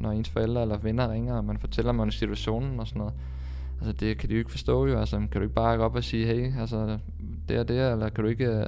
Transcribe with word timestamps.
når 0.00 0.10
ens 0.10 0.28
forældre 0.28 0.62
eller 0.62 0.78
venner 0.78 1.10
ringer, 1.10 1.34
og 1.34 1.44
man 1.44 1.58
fortæller 1.58 1.92
mig 1.92 2.02
om 2.02 2.10
situationen 2.10 2.80
og 2.80 2.86
sådan 2.86 2.98
noget. 2.98 3.14
Altså 3.80 3.92
det 3.92 4.18
kan 4.18 4.28
de 4.28 4.34
jo 4.34 4.38
ikke 4.38 4.50
forstå 4.50 4.86
jo, 4.86 4.98
altså 4.98 5.16
kan 5.16 5.30
du 5.32 5.40
ikke 5.40 5.54
bare 5.54 5.76
gå 5.76 5.82
op 5.82 5.96
og 5.96 6.04
sige, 6.04 6.26
hey, 6.26 6.60
altså 6.60 6.98
det 7.48 7.56
er 7.56 7.62
det, 7.62 7.92
eller 7.92 8.08
kan 8.08 8.24
du 8.24 8.30
ikke 8.30 8.46
øh, 8.46 8.66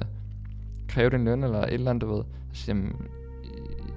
kræve 0.87 1.09
din 1.09 1.25
løn, 1.25 1.43
eller 1.43 1.59
et 1.59 1.73
eller 1.73 1.89
andet, 1.89 2.01
du 2.01 2.15
ved. 2.15 2.23
Altså, 2.49 2.71
jamen, 2.71 2.95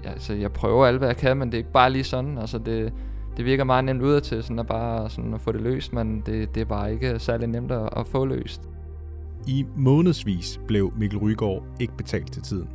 altså 0.04 0.34
jeg 0.34 0.52
prøver 0.52 0.86
alt, 0.86 0.98
hvad 0.98 1.08
jeg 1.08 1.16
kan, 1.16 1.36
men 1.36 1.48
det 1.48 1.54
er 1.54 1.58
ikke 1.58 1.72
bare 1.72 1.90
lige 1.90 2.04
sådan, 2.04 2.38
altså 2.38 2.58
det, 2.58 2.92
det 3.36 3.44
virker 3.44 3.64
meget 3.64 3.84
nemt 3.84 4.02
ud 4.02 4.20
til, 4.20 4.42
sådan 4.42 4.58
at 4.58 4.66
bare 4.66 5.10
sådan 5.10 5.34
at 5.34 5.40
få 5.40 5.52
det 5.52 5.60
løst, 5.60 5.92
men 5.92 6.22
det, 6.26 6.54
det 6.54 6.60
er 6.60 6.64
bare 6.64 6.92
ikke 6.92 7.18
særlig 7.18 7.48
nemt 7.48 7.72
at, 7.72 7.88
at 7.96 8.06
få 8.06 8.24
løst. 8.24 8.62
I 9.46 9.66
månedsvis 9.76 10.60
blev 10.66 10.92
Mikkel 10.96 11.18
Rygaard 11.18 11.62
ikke 11.80 11.96
betalt 11.96 12.32
til 12.32 12.42
tiden, 12.42 12.68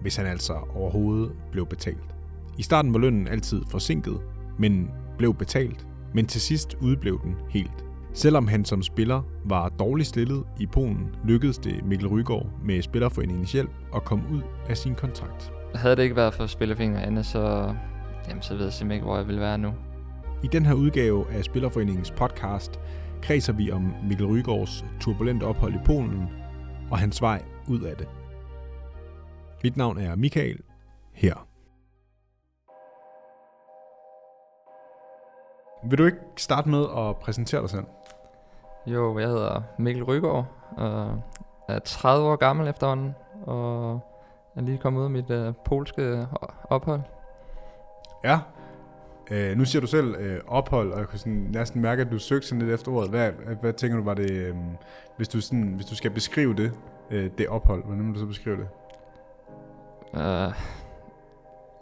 hvis 0.00 0.16
han 0.16 0.26
altså 0.26 0.52
overhovedet 0.74 1.32
blev 1.50 1.66
betalt. 1.66 2.14
I 2.58 2.62
starten 2.62 2.94
var 2.94 3.00
lønnen 3.00 3.28
altid 3.28 3.62
forsinket, 3.70 4.20
men 4.58 4.90
blev 5.18 5.34
betalt, 5.34 5.86
men 6.14 6.26
til 6.26 6.40
sidst 6.40 6.76
udblev 6.80 7.20
den 7.24 7.34
helt. 7.50 7.84
Selvom 8.14 8.48
han 8.48 8.64
som 8.64 8.82
spiller 8.82 9.22
var 9.44 9.68
dårligt 9.68 10.08
stillet 10.08 10.44
i 10.60 10.66
Polen, 10.66 11.14
lykkedes 11.24 11.58
det 11.58 11.84
Mikkel 11.84 12.08
Rygaard 12.08 12.46
med 12.64 12.82
Spillerforeningens 12.82 13.52
hjælp 13.52 13.70
at 13.94 14.04
komme 14.04 14.24
ud 14.32 14.42
af 14.68 14.76
sin 14.76 14.94
kontrakt. 14.94 15.52
Havde 15.74 15.96
det 15.96 16.02
ikke 16.02 16.16
været 16.16 16.34
for 16.34 16.46
Spillerforeningen 16.46 17.02
Anne, 17.02 17.24
så, 17.24 17.74
jamen, 18.28 18.42
så 18.42 18.54
ved 18.54 18.64
jeg 18.64 18.72
simpelthen 18.72 18.90
ikke, 18.90 19.04
hvor 19.04 19.16
jeg 19.16 19.26
ville 19.26 19.40
være 19.40 19.58
nu. 19.58 19.72
I 20.42 20.46
den 20.46 20.66
her 20.66 20.74
udgave 20.74 21.32
af 21.32 21.44
Spillerforeningens 21.44 22.10
podcast 22.10 22.80
kredser 23.22 23.52
vi 23.52 23.70
om 23.70 23.94
Mikkel 24.08 24.26
Rygaards 24.26 24.84
turbulente 25.00 25.44
ophold 25.44 25.74
i 25.74 25.78
Polen 25.84 26.28
og 26.90 26.98
hans 26.98 27.22
vej 27.22 27.42
ud 27.68 27.80
af 27.80 27.96
det. 27.96 28.08
Mit 29.62 29.76
navn 29.76 29.98
er 29.98 30.16
Michael. 30.16 30.58
Her. 31.12 31.51
Vil 35.84 35.98
du 35.98 36.04
ikke 36.04 36.18
starte 36.36 36.68
med 36.68 36.84
at 36.96 37.16
præsentere 37.16 37.60
dig 37.60 37.70
selv? 37.70 37.84
Jo, 38.86 39.18
jeg 39.18 39.28
hedder 39.28 39.62
Mikkel 39.78 40.04
Rygaard, 40.04 40.46
og 40.76 41.22
er 41.68 41.78
30 41.78 42.28
år 42.28 42.36
gammel 42.36 42.68
efterhånden, 42.68 43.14
og 43.42 44.00
er 44.56 44.60
lige 44.60 44.78
kommet 44.78 45.00
ud 45.00 45.04
af 45.04 45.10
mit 45.10 45.30
uh, 45.30 45.54
polske 45.64 46.26
ophold. 46.70 47.00
Ja, 48.24 48.38
Uh, 49.30 49.58
nu 49.58 49.64
siger 49.64 49.80
du 49.80 49.86
selv 49.86 50.16
uh, 50.16 50.54
ophold, 50.56 50.92
og 50.92 50.98
jeg 50.98 51.08
kan 51.08 51.18
sådan 51.18 51.46
næsten 51.52 51.82
mærke, 51.82 52.02
at 52.02 52.10
du 52.10 52.18
søgte 52.18 52.48
sådan 52.48 52.62
lidt 52.62 52.74
efter 52.74 52.92
ordet. 52.92 53.10
Hvad, 53.10 53.32
hvad 53.60 53.72
tænker 53.72 53.96
du, 53.96 54.04
var 54.04 54.14
det, 54.14 54.50
um, 54.50 54.76
hvis, 55.16 55.28
du 55.28 55.40
sådan, 55.40 55.72
hvis 55.72 55.86
du 55.86 55.94
skal 55.94 56.10
beskrive 56.10 56.54
det, 56.54 56.72
uh, 57.10 57.24
det 57.38 57.48
ophold, 57.48 57.84
hvordan 57.84 58.06
vil 58.06 58.14
du 58.14 58.18
så 58.18 58.26
beskrive 58.26 58.56
det? 58.56 58.68
Uh, 60.12 60.54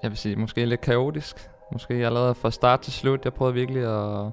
jeg 0.02 0.10
vil 0.10 0.16
sige, 0.16 0.36
måske 0.36 0.64
lidt 0.64 0.80
kaotisk. 0.80 1.50
Måske 1.72 1.94
allerede 1.94 2.34
fra 2.34 2.50
start 2.50 2.80
til 2.80 2.92
slut. 2.92 3.24
Jeg 3.24 3.34
prøvede 3.34 3.54
virkelig 3.54 3.84
at, 3.84 4.32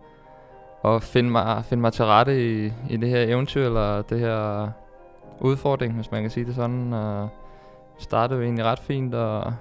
at 0.86 1.04
finde, 1.04 1.30
mig, 1.30 1.66
finde 1.66 1.82
mig 1.82 1.94
til 1.94 2.06
rette 2.06 2.46
i, 2.46 2.74
i 2.90 2.98
det 2.98 3.10
her 3.10 3.22
eventyr, 3.22 3.66
eller 3.66 4.02
det 4.02 4.20
her 4.20 4.70
udfordring, 5.40 5.96
hvis 5.96 6.12
man 6.12 6.22
kan 6.22 6.32
sige 6.32 6.46
det 6.46 6.56
sådan. 6.56 6.94
Og 6.94 7.30
startede 8.00 8.44
egentlig 8.44 8.66
ret 8.66 8.80
fint, 8.80 9.16
og 9.16 9.54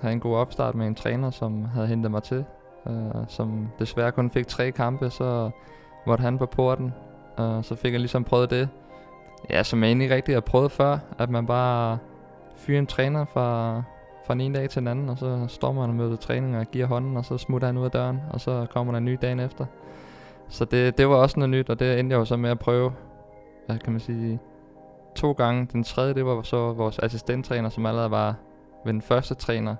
havde 0.00 0.12
en 0.12 0.20
god 0.20 0.36
opstart 0.36 0.74
med 0.74 0.86
en 0.86 0.94
træner, 0.94 1.30
som 1.30 1.64
havde 1.64 1.86
hentet 1.86 2.10
mig 2.10 2.22
til 2.22 2.44
øh, 2.88 3.24
som 3.28 3.68
desværre 3.78 4.12
kun 4.12 4.30
fik 4.30 4.46
tre 4.46 4.70
kampe, 4.70 5.10
så 5.10 5.50
måtte 6.06 6.22
han 6.22 6.38
på 6.38 6.46
porten. 6.46 6.94
Og 7.36 7.64
så 7.64 7.74
fik 7.74 7.92
jeg 7.92 8.00
ligesom 8.00 8.24
prøvet 8.24 8.50
det, 8.50 8.68
ja, 9.50 9.62
som 9.62 9.82
jeg 9.82 9.88
egentlig 9.88 10.10
rigtig 10.10 10.34
har 10.34 10.40
prøvet 10.40 10.72
før, 10.72 10.98
at 11.18 11.30
man 11.30 11.46
bare 11.46 11.98
fyrer 12.56 12.78
en 12.78 12.86
træner 12.86 13.24
fra, 13.24 13.82
fra 14.26 14.34
en 14.34 14.52
dag 14.52 14.70
til 14.70 14.80
den 14.80 14.88
anden, 14.88 15.08
og 15.08 15.18
så 15.18 15.44
står 15.48 15.72
man 15.72 15.88
og 15.88 15.94
møder 15.94 16.16
træning 16.16 16.56
og 16.56 16.66
giver 16.66 16.86
hånden, 16.86 17.16
og 17.16 17.24
så 17.24 17.38
smutter 17.38 17.68
han 17.68 17.78
ud 17.78 17.84
af 17.84 17.90
døren, 17.90 18.20
og 18.30 18.40
så 18.40 18.66
kommer 18.70 18.92
der 18.92 18.98
en 18.98 19.04
ny 19.04 19.18
dagen 19.22 19.40
efter. 19.40 19.66
Så 20.48 20.64
det, 20.64 20.98
det 20.98 21.08
var 21.08 21.14
også 21.14 21.38
noget 21.38 21.50
nyt, 21.50 21.70
og 21.70 21.80
det 21.80 22.00
endte 22.00 22.14
jeg 22.14 22.20
jo 22.20 22.24
så 22.24 22.36
med 22.36 22.50
at 22.50 22.58
prøve, 22.58 22.92
hvad 23.66 23.78
kan 23.78 23.92
man 23.92 24.00
sige, 24.00 24.38
to 25.16 25.32
gange. 25.32 25.68
Den 25.72 25.84
tredje, 25.84 26.14
det 26.14 26.26
var 26.26 26.42
så 26.42 26.72
vores 26.72 26.98
assistenttræner, 26.98 27.68
som 27.68 27.86
allerede 27.86 28.10
var 28.10 28.34
ved 28.84 28.92
den 28.92 29.02
første 29.02 29.34
træner, 29.34 29.74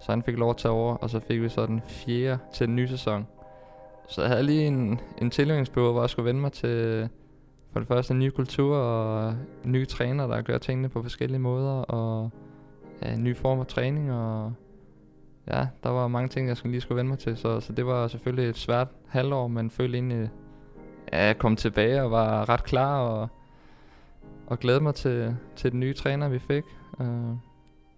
så 0.00 0.12
han 0.12 0.22
fik 0.22 0.36
lov 0.36 0.50
at 0.50 0.56
tage 0.56 0.72
over, 0.72 0.94
og 0.94 1.10
så 1.10 1.20
fik 1.20 1.42
vi 1.42 1.48
så 1.48 1.66
den 1.66 1.82
fjerde 1.86 2.38
til 2.52 2.66
den 2.66 2.76
nye 2.76 2.88
sæson. 2.88 3.26
Så 4.08 4.20
jeg 4.20 4.30
havde 4.30 4.42
lige 4.42 4.66
en, 4.66 5.00
en 5.18 5.30
tilvængsperiode, 5.30 5.92
hvor 5.92 6.02
jeg 6.02 6.10
skulle 6.10 6.26
vende 6.26 6.40
mig 6.40 6.52
til 6.52 7.08
for 7.72 7.80
det 7.80 7.88
første 7.88 8.12
en 8.12 8.18
ny 8.18 8.30
kultur 8.30 8.76
og 8.76 9.34
nye 9.64 9.86
træner, 9.86 10.26
der 10.26 10.42
gør 10.42 10.58
tingene 10.58 10.88
på 10.88 11.02
forskellige 11.02 11.40
måder, 11.40 11.72
og 11.72 12.30
ja, 13.02 13.12
en 13.12 13.24
ny 13.24 13.36
form 13.36 13.58
for 13.58 13.64
træning, 13.64 14.12
og 14.12 14.52
ja, 15.46 15.66
der 15.82 15.90
var 15.90 16.08
mange 16.08 16.28
ting, 16.28 16.48
jeg 16.48 16.56
skulle 16.56 16.72
lige 16.72 16.80
skulle 16.80 16.96
vende 16.96 17.08
mig 17.08 17.18
til, 17.18 17.36
så, 17.36 17.60
så 17.60 17.72
det 17.72 17.86
var 17.86 18.08
selvfølgelig 18.08 18.48
et 18.48 18.56
svært 18.56 18.88
halvår, 19.08 19.48
men 19.48 19.70
følte 19.70 19.98
egentlig, 19.98 20.30
ja, 21.12 21.24
jeg 21.26 21.38
kom 21.38 21.56
tilbage 21.56 22.02
og 22.02 22.10
var 22.10 22.48
ret 22.48 22.64
klar, 22.64 23.00
og, 23.00 23.28
og 24.46 24.58
glædede 24.58 24.82
mig 24.82 24.94
til, 24.94 25.36
til 25.56 25.72
den 25.72 25.80
nye 25.80 25.94
træner, 25.94 26.28
vi 26.28 26.38
fik. 26.38 26.64
Uh, 26.98 27.36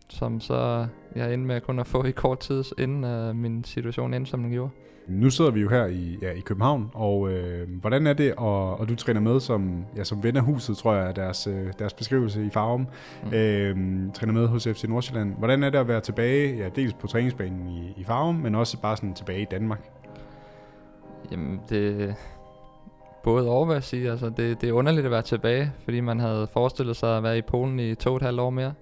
som 0.09 0.41
så 0.41 0.87
jeg 1.15 1.35
endte 1.35 1.47
med 1.47 1.61
kun 1.61 1.79
at 1.79 1.87
få 1.87 2.05
i 2.05 2.11
kort 2.11 2.39
tid, 2.39 2.65
inden 2.79 3.29
uh, 3.29 3.37
min 3.37 3.65
situation 3.65 4.15
endte, 4.15 4.31
som 4.31 4.43
den 4.43 4.51
gjorde. 4.51 4.71
Nu 5.09 5.31
sidder 5.31 5.51
vi 5.51 5.61
jo 5.61 5.69
her 5.69 5.87
i, 5.87 6.19
ja, 6.23 6.31
i 6.31 6.41
København, 6.41 6.91
og 6.95 7.33
øh, 7.33 7.69
hvordan 7.81 8.07
er 8.07 8.13
det, 8.13 8.35
og, 8.35 8.81
og 8.81 8.89
du 8.89 8.95
træner 8.95 9.21
med 9.21 9.41
som, 9.41 9.85
ja, 9.97 10.05
som 10.05 10.23
ven 10.23 10.37
af 10.37 10.43
huset, 10.43 10.77
tror 10.77 10.95
jeg 10.95 11.09
er 11.09 11.13
deres, 11.13 11.47
øh, 11.47 11.73
deres 11.79 11.95
beskrivelse 11.95 12.47
i 12.47 12.51
Farum. 12.51 12.87
Mm. 13.25 13.33
Øh, 13.33 13.77
træner 14.15 14.33
med 14.33 14.47
hos 14.47 14.69
FC 14.69 14.85
Nordsjælland. 14.85 15.35
Hvordan 15.39 15.63
er 15.63 15.71
det 15.71 15.79
at 15.79 15.89
være 15.89 16.01
tilbage, 16.01 16.57
ja, 16.57 16.69
dels 16.69 16.95
på 16.95 17.07
træningsbanen 17.07 17.69
i, 17.69 18.01
i 18.01 18.05
Farum, 18.05 18.35
men 18.35 18.55
også 18.55 18.81
bare 18.81 18.97
sådan 18.97 19.15
tilbage 19.15 19.43
i 19.43 19.47
Danmark? 19.51 19.91
Jamen, 21.31 21.61
det 21.69 22.15
både 23.23 23.49
over, 23.49 23.67
vil 23.67 23.75
jeg 23.75 23.83
sige. 23.83 24.11
Altså, 24.11 24.29
det, 24.29 24.61
det 24.61 24.69
er 24.69 24.73
underligt 24.73 25.05
at 25.05 25.11
være 25.11 25.23
tilbage, 25.23 25.73
fordi 25.85 26.01
man 26.01 26.21
havde 26.21 26.47
forestillet 26.53 26.97
sig 26.97 27.17
at 27.17 27.23
være 27.23 27.39
i 27.39 27.43
Polen 27.43 27.81
i 27.81 27.95
to 27.95 28.11
og 28.11 28.17
et 28.17 28.23
halvt 28.23 28.41
år 28.41 28.51
mere. 28.51 28.73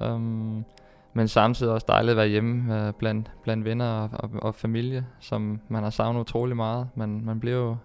Um, 0.00 0.64
men 1.12 1.28
samtidig 1.28 1.72
også 1.72 1.86
dejligt 1.88 2.10
at 2.10 2.16
være 2.16 2.28
hjemme 2.28 2.74
uh, 2.88 2.94
blandt, 2.94 3.30
blandt 3.42 3.64
venner 3.64 3.86
og, 3.86 4.10
og, 4.12 4.30
og 4.42 4.54
familie, 4.54 5.06
som 5.20 5.60
man 5.68 5.82
har 5.82 5.90
savnet 5.90 6.20
utrolig 6.20 6.56
meget. 6.56 6.88
Man, 6.94 7.20
man 7.24 7.40
bliver 7.40 7.56
jo 7.56 7.76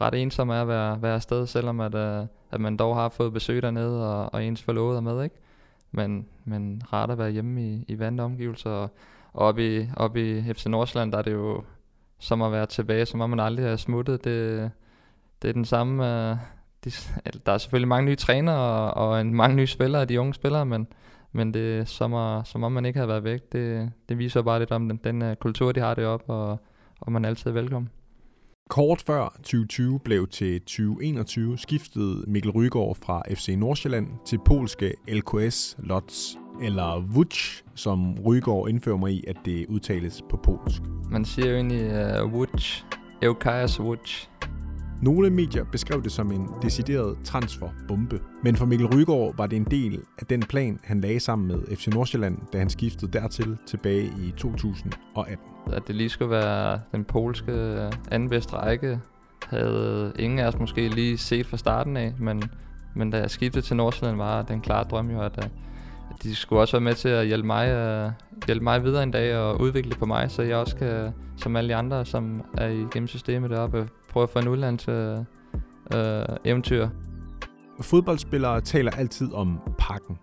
ret 0.00 0.14
ensom 0.14 0.50
af 0.50 0.60
at 0.60 0.68
være, 0.68 1.02
være 1.02 1.14
afsted, 1.14 1.46
selvom 1.46 1.80
at, 1.80 1.94
uh, 1.94 2.26
at 2.50 2.60
man 2.60 2.76
dog 2.76 2.96
har 2.96 3.08
fået 3.08 3.32
besøg 3.32 3.62
dernede, 3.62 4.14
og, 4.14 4.34
og 4.34 4.44
ens 4.44 4.62
forlovede 4.62 4.96
er 4.96 5.00
med, 5.00 5.24
ikke? 5.24 5.36
Men, 5.90 6.26
men 6.44 6.82
rart 6.92 7.10
at 7.10 7.18
være 7.18 7.30
hjemme 7.30 7.62
i, 7.62 7.84
i 7.88 7.98
vante 7.98 8.22
omgivelser, 8.22 8.70
og, 8.70 8.90
og 9.32 9.46
oppe 9.46 9.76
i, 9.76 9.86
op 9.96 10.16
i 10.16 10.52
FC 10.52 10.66
Nordsjælland, 10.66 11.12
der 11.12 11.18
er 11.18 11.22
det 11.22 11.32
jo 11.32 11.62
som 12.18 12.42
at 12.42 12.52
være 12.52 12.66
tilbage, 12.66 13.06
som 13.06 13.20
om 13.20 13.30
man 13.30 13.40
aldrig 13.40 13.68
har 13.68 13.76
smuttet. 13.76 14.24
Det, 14.24 14.70
det 15.42 15.48
er 15.48 15.52
den 15.52 15.64
samme... 15.64 16.30
Uh, 16.30 16.36
de, 16.84 16.90
der 17.46 17.52
er 17.52 17.58
selvfølgelig 17.58 17.88
mange 17.88 18.06
nye 18.06 18.16
trænere 18.16 18.56
og, 18.56 19.08
og 19.08 19.20
en, 19.20 19.34
mange 19.34 19.56
nye 19.56 19.66
spillere, 19.66 20.04
de 20.04 20.20
unge 20.20 20.34
spillere, 20.34 20.66
men, 20.66 20.86
men 21.32 21.54
det 21.54 21.78
er 21.78 21.84
som, 21.84 22.14
at, 22.14 22.48
som 22.48 22.62
om 22.62 22.72
man 22.72 22.84
ikke 22.84 22.98
har 22.98 23.06
været 23.06 23.24
væk. 23.24 23.52
Det, 23.52 23.92
det 24.08 24.18
viser 24.18 24.42
bare 24.42 24.58
lidt 24.58 24.70
om 24.70 24.88
den, 24.88 25.00
den 25.04 25.22
uh, 25.22 25.34
kultur, 25.34 25.72
de 25.72 25.80
har 25.80 25.94
deroppe, 25.94 26.32
og, 26.32 26.58
og 27.00 27.12
man 27.12 27.24
er 27.24 27.28
altid 27.28 27.50
velkommen. 27.50 27.90
Kort 28.70 29.02
før 29.06 29.28
2020 29.36 30.00
blev 30.00 30.28
til 30.28 30.60
2021 30.60 31.58
skiftede 31.58 32.24
Mikkel 32.26 32.50
Rygaard 32.50 32.96
fra 33.04 33.22
FC 33.34 33.54
Nordsjælland 33.58 34.08
til 34.26 34.38
polske 34.44 34.94
LKS 35.08 35.76
Lodz, 35.78 36.34
eller 36.62 37.06
Vuc, 37.14 37.62
som 37.74 38.18
Rygaard 38.26 38.68
indfører 38.68 38.96
mig 38.96 39.12
i, 39.12 39.24
at 39.28 39.36
det 39.44 39.66
udtales 39.68 40.22
på 40.30 40.36
polsk. 40.36 40.82
Man 41.10 41.24
siger 41.24 41.48
jo 41.48 41.56
egentlig 41.56 41.86
uh, 42.24 42.32
Vuc, 42.32 42.82
Eukajas 43.22 43.80
Vuc. 43.80 44.26
Nogle 45.02 45.30
medier 45.30 45.64
beskrev 45.64 46.02
det 46.02 46.12
som 46.12 46.32
en 46.32 46.48
decideret 46.62 47.16
transferbombe. 47.24 48.20
Men 48.42 48.56
for 48.56 48.66
Mikkel 48.66 48.94
Rygaard 48.94 49.36
var 49.36 49.46
det 49.46 49.56
en 49.56 49.64
del 49.64 50.00
af 50.18 50.26
den 50.26 50.42
plan, 50.42 50.80
han 50.84 51.00
lagde 51.00 51.20
sammen 51.20 51.48
med 51.48 51.76
FC 51.76 51.86
Nordsjælland, 51.86 52.38
da 52.52 52.58
han 52.58 52.70
skiftede 52.70 53.12
dertil 53.12 53.58
tilbage 53.66 54.04
i 54.04 54.32
2018. 54.36 55.38
At 55.72 55.82
det 55.86 55.94
lige 55.94 56.08
skulle 56.08 56.30
være 56.30 56.80
den 56.92 57.04
polske 57.04 57.52
øh, 57.52 57.92
anden 58.10 58.28
bedste 58.28 58.56
række, 58.56 59.00
havde 59.46 60.12
ingen 60.18 60.38
af 60.38 60.46
os 60.46 60.58
måske 60.58 60.88
lige 60.88 61.18
set 61.18 61.46
fra 61.46 61.56
starten 61.56 61.96
af, 61.96 62.14
men, 62.18 62.42
men 62.94 63.10
da 63.10 63.18
jeg 63.18 63.30
skiftede 63.30 63.64
til 63.64 63.76
Nordsjælland, 63.76 64.16
var 64.16 64.42
den 64.42 64.60
klare 64.60 64.84
drøm 64.84 65.10
jo, 65.10 65.20
at, 65.20 65.38
øh, 65.38 65.50
at 66.10 66.22
de 66.22 66.34
skulle 66.34 66.62
også 66.62 66.72
være 66.72 66.84
med 66.84 66.94
til 66.94 67.08
at 67.08 67.26
hjælpe 67.26 67.46
mig, 67.46 67.66
uh, 68.06 68.12
hjælpe 68.46 68.64
mig 68.64 68.84
videre 68.84 69.02
en 69.02 69.10
dag 69.10 69.36
og 69.36 69.60
udvikle 69.60 69.94
på 69.94 70.06
mig, 70.06 70.30
så 70.30 70.42
jeg 70.42 70.56
også 70.56 70.76
kan, 70.76 71.10
som 71.36 71.56
alle 71.56 71.68
de 71.68 71.76
andre, 71.76 72.04
som 72.04 72.42
er 72.58 72.68
i 72.68 73.06
systemet 73.06 73.50
deroppe, 73.50 73.88
prøve 74.12 74.22
at 74.22 74.30
få 74.30 74.38
en 74.38 74.48
udlands 74.48 74.88
øh, 74.88 75.18
øh, 75.94 76.24
eventyr. 76.44 76.88
Fodboldspillere 77.80 78.60
taler 78.60 78.90
altid 78.90 79.32
om 79.32 79.60
pakken, 79.78 80.18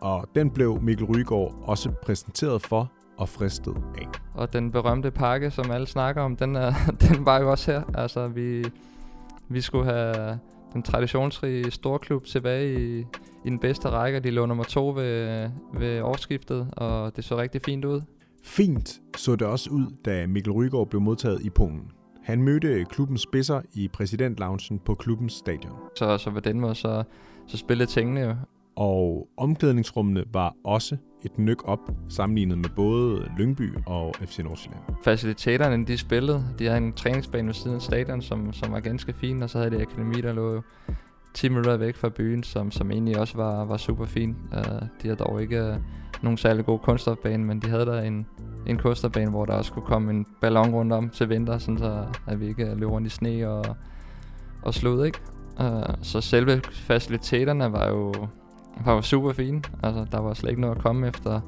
og 0.00 0.28
den 0.34 0.50
blev 0.50 0.82
Mikkel 0.82 1.06
Rygaard 1.06 1.62
også 1.62 1.90
præsenteret 2.02 2.62
for 2.62 2.92
og 3.18 3.28
fristet 3.28 3.76
af. 3.98 4.08
Og 4.34 4.52
den 4.52 4.70
berømte 4.70 5.10
pakke, 5.10 5.50
som 5.50 5.70
alle 5.70 5.86
snakker 5.86 6.22
om, 6.22 6.36
den, 6.36 6.56
er, 6.56 6.72
den 7.08 7.26
var 7.26 7.40
jo 7.40 7.50
også 7.50 7.72
her. 7.72 7.82
Altså, 7.94 8.28
vi, 8.28 8.64
vi 9.48 9.60
skulle 9.60 9.84
have 9.84 10.38
den 10.72 10.82
traditionsrige 10.82 11.70
storklub 11.70 12.24
tilbage 12.24 12.80
i, 12.80 13.00
i 13.44 13.50
den 13.50 13.58
bedste 13.58 13.88
række. 13.90 14.20
De 14.20 14.30
lå 14.30 14.46
nummer 14.46 14.64
to 14.64 14.88
ved, 14.88 15.50
ved 15.78 16.00
årsskiftet, 16.00 16.68
og 16.76 17.16
det 17.16 17.24
så 17.24 17.36
rigtig 17.36 17.62
fint 17.62 17.84
ud. 17.84 18.02
Fint 18.44 19.00
så 19.16 19.36
det 19.36 19.46
også 19.46 19.70
ud, 19.70 19.86
da 20.04 20.26
Mikkel 20.26 20.52
Rygaard 20.52 20.88
blev 20.88 21.00
modtaget 21.00 21.40
i 21.42 21.50
Polen. 21.50 21.90
Han 22.24 22.42
mødte 22.42 22.84
klubbens 22.90 23.20
spidser 23.20 23.60
i 23.74 23.88
præsidentloungen 23.88 24.78
på 24.78 24.94
klubbens 24.94 25.32
stadion. 25.32 25.72
Så, 25.96 26.18
så 26.18 26.40
den 26.44 26.60
måde, 26.60 26.74
så, 26.74 27.02
så 27.46 27.56
spillede 27.56 27.90
tingene 27.90 28.20
jo. 28.20 28.34
Og 28.76 29.28
omklædningsrummene 29.36 30.24
var 30.32 30.54
også 30.64 30.96
et 31.24 31.38
nyk 31.38 31.68
op, 31.68 31.78
sammenlignet 32.08 32.58
med 32.58 32.68
både 32.76 33.30
Lyngby 33.38 33.74
og 33.86 34.14
FC 34.20 34.38
Nordsjælland. 34.38 34.82
Faciliteterne, 35.04 35.84
de 35.84 35.98
spillede. 35.98 36.44
De 36.58 36.64
havde 36.64 36.78
en 36.78 36.92
træningsbane 36.92 37.46
ved 37.46 37.54
siden 37.54 37.76
af 37.76 37.82
stadion, 37.82 38.22
som, 38.22 38.52
som 38.52 38.72
var 38.72 38.80
ganske 38.80 39.12
fin, 39.12 39.42
og 39.42 39.50
så 39.50 39.58
havde 39.58 39.70
de 39.70 39.82
akademi, 39.82 40.20
der 40.20 40.32
lå 40.32 40.62
10 41.34 41.48
minutter 41.48 41.76
væk 41.76 41.96
fra 41.96 42.08
byen, 42.08 42.42
som, 42.42 42.70
som 42.70 42.90
egentlig 42.90 43.18
også 43.18 43.36
var, 43.36 43.64
var 43.64 43.76
super 43.76 44.06
fin. 44.06 44.36
Uh, 44.52 44.58
de 44.80 44.88
havde 45.02 45.16
dog 45.16 45.42
ikke 45.42 45.70
uh, 45.70 45.76
nogen 46.24 46.38
særlig 46.38 46.64
god 46.64 46.78
kunststofbane, 46.78 47.44
men 47.44 47.60
de 47.60 47.68
havde 47.68 47.86
der 47.86 48.00
en, 48.00 48.26
en 48.66 48.78
kunststofbane, 48.78 49.30
hvor 49.30 49.44
der 49.44 49.52
også 49.52 49.72
kunne 49.72 49.84
komme 49.84 50.10
en 50.10 50.26
ballon 50.40 50.74
rundt 50.74 50.92
om 50.92 51.10
til 51.10 51.28
vinter, 51.28 51.58
sådan 51.58 51.78
så 51.78 52.06
at 52.26 52.40
vi 52.40 52.46
ikke 52.46 52.74
løb 52.74 52.88
rundt 52.88 53.06
i 53.06 53.10
sne 53.10 53.48
og, 53.48 53.76
og 54.62 54.74
slud, 54.74 55.04
ikke? 55.04 55.18
Uh, 55.60 55.94
så 56.02 56.20
selve 56.20 56.60
faciliteterne 56.72 57.72
var 57.72 57.88
jo, 57.88 58.14
var 58.84 58.94
jo 58.94 59.02
super 59.02 59.32
fine. 59.32 59.62
Altså, 59.82 60.06
der 60.12 60.18
var 60.18 60.34
slet 60.34 60.50
ikke 60.50 60.60
noget 60.60 60.76
at 60.76 60.82
komme 60.82 61.08
efter. 61.08 61.40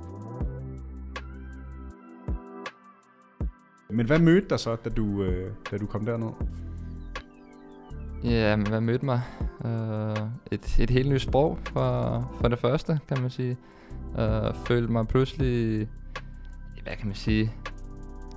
Men 3.90 4.06
hvad 4.06 4.18
mødte 4.18 4.48
dig 4.50 4.60
så, 4.60 4.76
da 4.84 4.90
du, 4.90 5.22
øh, 5.22 5.50
da 5.70 5.78
du 5.78 5.86
kom 5.86 6.04
derned? 6.04 6.30
Ja, 8.24 8.56
men 8.56 8.66
hvad 8.66 8.80
mødte 8.80 9.04
mig? 9.04 9.20
Uh, 9.64 10.28
et, 10.50 10.78
et 10.78 10.90
helt 10.90 11.08
nyt 11.08 11.22
sprog 11.22 11.58
for, 11.64 12.30
for 12.40 12.48
det 12.48 12.58
første, 12.58 13.00
kan 13.08 13.20
man 13.20 13.30
sige 13.30 13.56
øh, 14.18 14.54
følte 14.66 14.92
mig 14.92 15.08
pludselig, 15.08 15.78
hvad 16.82 16.96
kan 16.96 17.06
man 17.06 17.14
sige, 17.14 17.52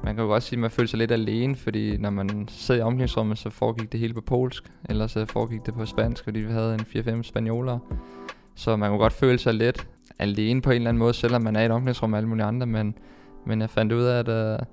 man 0.04 0.16
kan 0.16 0.24
jo 0.24 0.30
også 0.30 0.48
sige, 0.48 0.58
at 0.58 0.62
man 0.62 0.72
følte 0.72 0.90
sig 0.90 0.98
lidt 0.98 1.12
alene, 1.12 1.56
fordi 1.56 1.98
når 1.98 2.10
man 2.10 2.48
sidder 2.48 2.81
i 2.81 2.84
omklædningsrummet, 2.84 3.38
så 3.38 3.50
foregik 3.50 3.92
det 3.92 4.00
hele 4.00 4.14
på 4.14 4.22
polsk, 4.22 4.64
eller 4.90 5.08
så 5.08 5.26
foregik 5.26 5.66
det 5.66 5.74
på 5.74 5.86
spansk, 5.86 6.24
fordi 6.24 6.40
vi 6.40 6.52
havde 6.52 6.74
en 6.74 7.20
4-5 7.20 7.24
spanioler. 7.24 7.80
Så 8.56 8.76
man 8.76 8.90
kunne 8.90 9.00
godt 9.00 9.14
føle 9.14 9.40
sig 9.40 9.54
lidt 9.54 9.88
alene 10.20 10.62
på 10.62 10.70
en 10.70 10.76
eller 10.76 10.90
anden 10.90 11.00
måde, 11.00 11.14
selvom 11.14 11.42
man 11.42 11.56
er 11.56 11.62
i 11.62 11.66
et 11.66 11.72
omklædningsrum 11.72 12.10
med 12.10 12.18
alle 12.18 12.30
mulige 12.30 12.46
andre, 12.46 12.68
men, 12.68 12.96
men 13.46 13.62
jeg 13.62 13.70
fandt 13.70 13.92
ud 13.92 14.04
af, 14.04 14.20
at, 14.20 14.60
uh, 14.60 14.66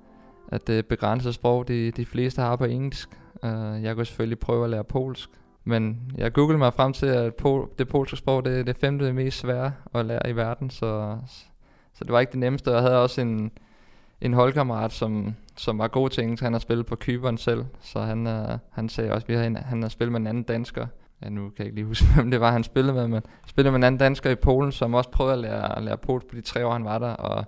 at 0.51 0.67
det 0.67 0.85
begrænsede 0.85 1.33
sprog, 1.33 1.67
de, 1.67 1.91
de 1.91 2.05
fleste 2.05 2.41
har 2.41 2.55
på 2.55 2.65
engelsk, 2.65 3.09
Uh, 3.43 3.83
jeg 3.83 3.95
kunne 3.95 4.05
selvfølgelig 4.05 4.39
prøve 4.39 4.63
at 4.63 4.69
lære 4.69 4.83
polsk, 4.83 5.29
men 5.67 6.11
jeg 6.17 6.33
googlede 6.33 6.57
mig 6.57 6.73
frem 6.73 6.93
til, 6.93 7.05
at 7.05 7.33
pol- 7.41 7.75
det 7.77 7.87
polske 7.87 8.17
sprog 8.17 8.45
det 8.45 8.59
er 8.59 8.63
det 8.63 8.77
femte 8.77 9.13
mest 9.13 9.39
svære 9.39 9.71
at 9.93 10.05
lære 10.05 10.29
i 10.29 10.35
verden, 10.35 10.69
så, 10.69 11.17
så 11.93 12.03
det 12.03 12.11
var 12.11 12.19
ikke 12.19 12.31
det 12.31 12.39
nemmeste. 12.39 12.71
Jeg 12.71 12.81
havde 12.81 13.01
også 13.01 13.21
en, 13.21 13.51
en 14.21 14.33
holdkammerat, 14.33 14.93
som, 14.93 15.35
som 15.57 15.77
var 15.77 15.87
god 15.87 16.09
til 16.09 16.23
engelsk. 16.23 16.43
Han 16.43 16.53
har 16.53 16.59
spillet 16.59 16.85
på 16.85 16.95
Kyberen 16.95 17.37
selv, 17.37 17.65
så 17.81 17.99
han, 17.99 18.27
uh, 18.27 18.57
han 18.71 18.89
sagde 18.89 19.11
også, 19.11 19.27
at 19.29 19.39
han, 19.39 19.55
han 19.55 19.81
har 19.81 19.89
spillet 19.89 20.11
med 20.11 20.19
en 20.19 20.27
anden 20.27 20.43
dansker. 20.43 20.87
Ja, 21.23 21.29
nu 21.29 21.41
kan 21.41 21.53
jeg 21.57 21.65
ikke 21.65 21.75
lige 21.75 21.85
huske, 21.85 22.05
hvem 22.15 22.31
det 22.31 22.41
var, 22.41 22.51
han 22.51 22.63
spillede 22.63 22.93
med, 22.93 23.07
men 23.07 23.21
spillede 23.47 23.71
med 23.71 23.79
en 23.79 23.83
anden 23.83 23.99
dansker 23.99 24.29
i 24.29 24.35
Polen, 24.35 24.71
som 24.71 24.93
også 24.93 25.09
prøvede 25.09 25.33
at 25.33 25.39
lære, 25.39 25.77
at 25.77 25.83
lære 25.83 25.97
polsk 25.97 26.27
på 26.27 26.35
de 26.35 26.41
tre 26.41 26.65
år, 26.65 26.73
han 26.73 26.85
var 26.85 26.99
der, 26.99 27.13
og 27.13 27.45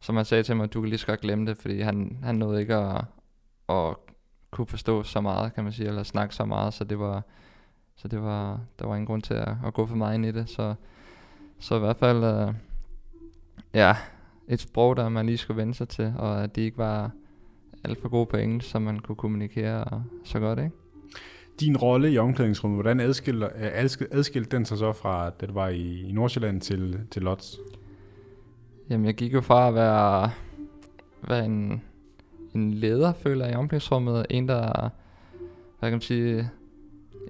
som 0.00 0.16
han 0.16 0.24
sagde 0.24 0.42
til 0.42 0.56
mig, 0.56 0.72
du 0.72 0.80
kan 0.80 0.90
lige 0.90 0.98
så 0.98 1.06
godt 1.06 1.20
glemme 1.20 1.46
det, 1.46 1.56
fordi 1.58 1.80
han, 1.80 2.18
han 2.22 2.34
nåede 2.34 2.60
ikke 2.60 2.74
at, 2.74 3.04
at 3.68 3.96
kunne 4.54 4.66
forstå 4.66 5.02
så 5.02 5.20
meget, 5.20 5.54
kan 5.54 5.64
man 5.64 5.72
sige, 5.72 5.88
eller 5.88 6.02
snakke 6.02 6.34
så 6.34 6.44
meget, 6.44 6.74
så 6.74 6.84
det 6.84 6.98
var, 6.98 7.22
så 7.96 8.08
det 8.08 8.22
var, 8.22 8.60
der 8.78 8.86
var 8.86 8.94
ingen 8.94 9.06
grund 9.06 9.22
til 9.22 9.34
at, 9.34 9.54
at 9.66 9.74
gå 9.74 9.86
for 9.86 9.96
meget 9.96 10.14
ind 10.14 10.26
i 10.26 10.32
det, 10.32 10.48
så, 10.48 10.74
så 11.58 11.76
i 11.76 11.78
hvert 11.78 11.96
fald, 11.96 12.48
uh, 12.48 12.54
ja, 13.74 13.96
et 14.48 14.60
sprog, 14.60 14.96
der 14.96 15.08
man 15.08 15.26
lige 15.26 15.38
skulle 15.38 15.56
vende 15.56 15.74
sig 15.74 15.88
til, 15.88 16.14
og 16.18 16.42
at 16.42 16.56
de 16.56 16.60
ikke 16.60 16.78
var 16.78 17.10
alt 17.84 18.00
for 18.00 18.08
gode 18.08 18.26
på 18.26 18.36
engelsk, 18.36 18.70
så 18.70 18.78
man 18.78 18.98
kunne 18.98 19.16
kommunikere 19.16 20.04
så 20.24 20.40
godt, 20.40 20.58
ikke? 20.58 20.70
Din 21.60 21.76
rolle 21.76 22.12
i 22.12 22.18
omklædningsrummet, 22.18 22.76
hvordan 22.76 23.00
adskilte, 23.00 23.54
adskilte, 23.56 24.14
adskilte 24.14 24.56
den 24.56 24.64
sig 24.64 24.78
så 24.78 24.92
fra, 24.92 25.30
da 25.30 25.46
du 25.46 25.52
var 25.52 25.68
i, 25.68 26.08
i 26.08 26.12
Nordsjælland 26.12 26.60
til, 26.60 27.00
til 27.10 27.22
Lots? 27.22 27.58
Jamen, 28.90 29.06
jeg 29.06 29.14
gik 29.14 29.34
jo 29.34 29.40
fra 29.40 29.68
at 29.68 29.74
være, 29.74 30.30
være 31.28 31.44
en, 31.44 31.82
en 32.54 32.74
leder, 32.74 33.12
føler 33.12 33.44
jeg, 33.44 33.54
i 33.54 33.56
omklædningsrummet. 33.56 34.26
En, 34.30 34.48
der, 34.48 34.90
hvad 35.78 35.90
kan 35.90 35.92
man 35.92 36.00
sige, 36.00 36.50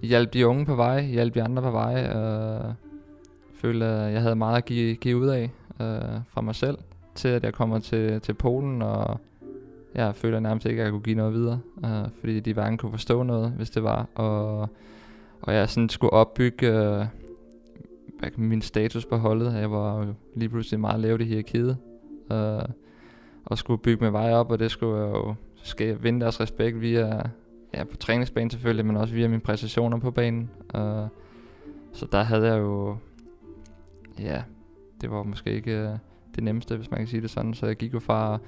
hjalp 0.03 0.33
de 0.33 0.47
unge 0.47 0.67
på 0.67 0.75
vej, 0.75 1.03
hjalp 1.03 1.35
de 1.35 1.43
andre 1.43 1.63
på 1.63 1.71
vej. 1.71 2.07
Øh, 2.07 2.75
følte, 3.55 3.87
at 3.87 4.13
jeg 4.13 4.23
havde 4.23 4.37
meget 4.37 4.57
at 4.57 4.65
give, 4.65 4.95
give 4.95 5.17
ud 5.17 5.29
af 5.29 5.51
øh, 5.81 6.21
fra 6.29 6.41
mig 6.41 6.55
selv, 6.55 6.79
til 7.15 7.29
at 7.29 7.45
jeg 7.45 7.55
kommer 7.55 7.79
til, 7.79 8.21
til 8.21 8.35
Polen, 8.35 8.83
og 8.83 9.21
jeg 9.95 10.15
føler 10.15 10.41
nærmest 10.41 10.67
ikke, 10.67 10.81
at 10.81 10.85
jeg 10.85 10.93
kunne 10.93 11.03
give 11.03 11.17
noget 11.17 11.35
videre, 11.35 11.61
øh, 11.85 12.09
fordi 12.21 12.41
de 12.41 12.53
hverken 12.53 12.79
kunne 12.79 12.93
forstå 12.93 13.23
noget, 13.23 13.51
hvis 13.51 13.71
det 13.71 13.83
var. 13.83 14.07
Og, 14.15 14.69
og 15.43 15.55
jeg 15.55 15.69
sådan 15.69 15.89
skulle 15.89 16.13
opbygge 16.13 16.67
øh, 16.67 17.07
min 18.37 18.63
status 18.63 19.07
på 19.07 19.17
holdet. 19.17 19.55
Jeg 19.55 19.71
var 19.71 19.99
jo 19.99 20.15
lige 20.35 20.49
pludselig 20.49 20.81
meget 20.81 21.01
lavt 21.01 21.21
i 21.21 21.25
hierarkiet. 21.25 21.77
Øh, 22.33 22.63
og 23.45 23.59
skulle 23.59 23.83
bygge 23.83 24.05
med 24.05 24.11
vej 24.11 24.33
op, 24.33 24.51
og 24.51 24.59
det 24.59 24.71
skulle 24.71 25.01
jeg 25.01 25.15
jo 25.15 25.35
skal 25.65 26.03
vinde 26.03 26.21
deres 26.21 26.41
respekt 26.41 26.81
via, 26.81 27.23
ja, 27.75 27.85
på 27.85 27.97
træningsbanen 27.97 28.51
selvfølgelig, 28.51 28.87
men 28.87 28.97
også 28.97 29.15
via 29.15 29.29
mine 29.29 29.41
præstationer 29.41 29.99
på 29.99 30.11
banen. 30.11 30.51
Og, 30.69 31.09
så 31.93 32.07
der 32.13 32.23
havde 32.23 32.47
jeg 32.47 32.59
jo, 32.59 32.97
ja, 34.19 34.43
det 35.01 35.11
var 35.11 35.23
måske 35.23 35.51
ikke 35.51 35.79
øh, 35.79 35.99
det 36.35 36.45
nemmeste, 36.45 36.77
hvis 36.77 36.91
man 36.91 36.99
kan 36.99 37.07
sige 37.07 37.23
det 37.23 37.31
sådan, 37.31 37.55
så 37.55 37.67
jeg 37.67 37.77
gik 37.77 37.95
jo 37.95 38.01
fra 38.01 38.39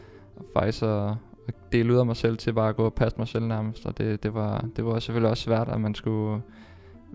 faktisk 0.52 0.82
at, 0.82 1.10
at 1.48 1.54
dele 1.72 1.93
ud 1.93 1.98
af 1.98 2.06
mig 2.06 2.16
selv 2.16 2.37
til 2.37 2.52
bare 2.52 2.69
at 2.69 2.76
gå 2.76 2.84
og 2.84 2.94
passe 2.94 3.19
mig 3.19 3.28
selv 3.28 3.44
nærmest, 3.44 3.87
og 3.87 3.98
det, 3.98 4.22
det, 4.22 4.34
var, 4.34 4.64
det 4.76 4.84
var 4.84 4.98
selvfølgelig 4.98 5.31
også 5.31 5.43
svært, 5.43 5.69
at 5.69 5.81
man 5.81 5.94
skulle 5.94 6.43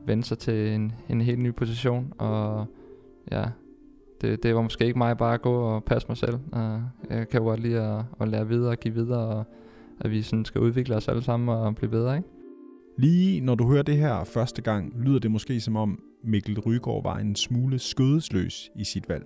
vende 0.06 0.24
sig 0.24 0.38
til 0.38 0.74
en, 0.74 0.94
en 1.10 1.22
helt 1.22 1.40
ny 1.40 1.54
position, 1.56 2.14
og 2.18 2.66
ja, 3.32 3.44
det, 4.22 4.44
det 4.44 4.56
var 4.56 4.62
måske 4.62 4.86
ikke 4.86 4.98
mig 4.98 5.18
bare 5.18 5.34
at 5.34 5.42
gå 5.42 5.54
og 5.54 5.84
passe 5.84 6.08
mig 6.08 6.18
selv. 6.18 6.36
Uh, 6.36 6.82
jeg 7.10 7.30
kan 7.30 7.40
jo 7.40 7.44
godt 7.44 7.60
lide 7.60 7.82
at, 7.82 8.04
at 8.22 8.28
lære 8.28 8.48
videre 8.48 8.72
og 8.72 8.78
give 8.78 8.94
videre, 8.94 9.28
og 9.28 9.46
at 10.00 10.12
vi 10.12 10.22
sådan 10.22 10.46
skal 10.46 10.62
udvikle 10.62 10.96
os 10.96 11.08
alle 11.08 11.24
sammen 11.24 11.50
og 11.50 11.76
blive 11.76 11.90
bedre, 11.90 12.18
ikke? 12.18 12.30
Lige 12.98 13.42
når 13.42 13.56
du 13.56 13.68
hører 13.68 13.84
det 13.84 13.98
her 13.98 14.24
første 14.24 14.62
gang, 14.62 14.94
lyder 15.00 15.20
det 15.20 15.32
måske 15.32 15.62
som 15.62 15.76
om 15.76 16.00
Mikkel 16.24 16.60
Rygaard 16.60 17.04
var 17.04 17.18
en 17.18 17.36
smule 17.36 17.80
skødesløs 17.80 18.70
i 18.76 18.84
sit 18.84 19.10
valg. 19.10 19.26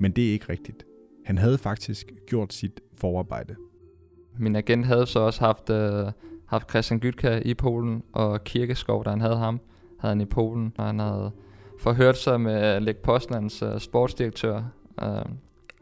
Men 0.00 0.12
det 0.12 0.28
er 0.28 0.32
ikke 0.32 0.48
rigtigt. 0.48 0.86
Han 1.24 1.38
havde 1.38 1.58
faktisk 1.58 2.12
gjort 2.26 2.52
sit 2.52 2.80
forarbejde. 2.94 3.56
Min 4.38 4.56
agent 4.56 4.86
havde 4.86 5.06
så 5.06 5.20
også 5.20 5.40
haft, 5.40 5.70
uh, 5.70 6.12
haft 6.46 6.70
Christian 6.70 7.00
Gytka 7.00 7.42
i 7.44 7.54
Polen, 7.54 8.02
og 8.12 8.44
Kirkeskov, 8.44 9.04
da 9.04 9.10
han 9.10 9.20
havde 9.20 9.36
ham, 9.36 9.60
havde 9.98 10.14
han 10.14 10.20
i 10.20 10.24
Polen, 10.24 10.72
og 10.78 10.86
han 10.86 10.98
havde 10.98 11.30
forhørt 11.82 12.18
sig 12.18 12.40
med 12.40 12.80
Lek 12.80 12.96
Postlands 12.96 13.62
uh, 13.62 13.68
øh, 13.68 13.80
sportsdirektør 13.80 14.62
uh, 15.02 15.32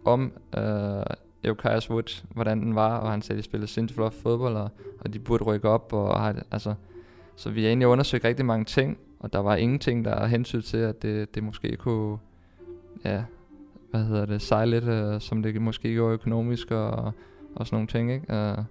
om 0.04 0.32
øh, 0.58 0.96
uh, 0.96 1.02
Eukajas 1.44 1.90
Wood, 1.90 2.24
hvordan 2.34 2.60
den 2.60 2.74
var, 2.74 2.98
og 2.98 3.10
han 3.10 3.22
sagde, 3.22 3.38
at 3.38 3.42
de 3.42 3.48
spillede 3.48 3.70
sindssygt 3.70 3.94
flot 3.94 4.12
fodbold, 4.12 4.56
og, 4.56 4.68
og 5.00 5.12
de 5.14 5.18
burde 5.18 5.44
rykke 5.44 5.68
op, 5.68 5.92
og 5.92 6.20
har, 6.20 6.42
altså, 6.50 6.74
så 7.36 7.50
vi 7.50 7.62
har 7.62 7.68
egentlig 7.68 7.88
undersøgt 7.88 8.24
rigtig 8.24 8.46
mange 8.46 8.64
ting, 8.64 8.98
og 9.18 9.32
der 9.32 9.38
var 9.38 9.56
ingenting, 9.56 10.04
der 10.04 10.26
hensyn 10.26 10.62
til, 10.62 10.76
at 10.76 11.02
det, 11.02 11.34
det 11.34 11.42
måske 11.42 11.76
kunne, 11.76 12.18
ja, 13.04 13.24
hvad 13.90 14.04
hedder 14.04 14.26
det, 14.26 14.42
sejle 14.42 14.80
lidt, 14.80 15.14
uh, 15.14 15.20
som 15.20 15.42
det 15.42 15.62
måske 15.62 15.92
gjorde 15.92 16.14
økonomisk, 16.14 16.70
og, 16.70 17.12
og 17.54 17.66
sådan 17.66 17.76
nogle 17.76 17.88
ting, 17.88 18.12
ikke? 18.12 18.52
Uh, 18.58 18.64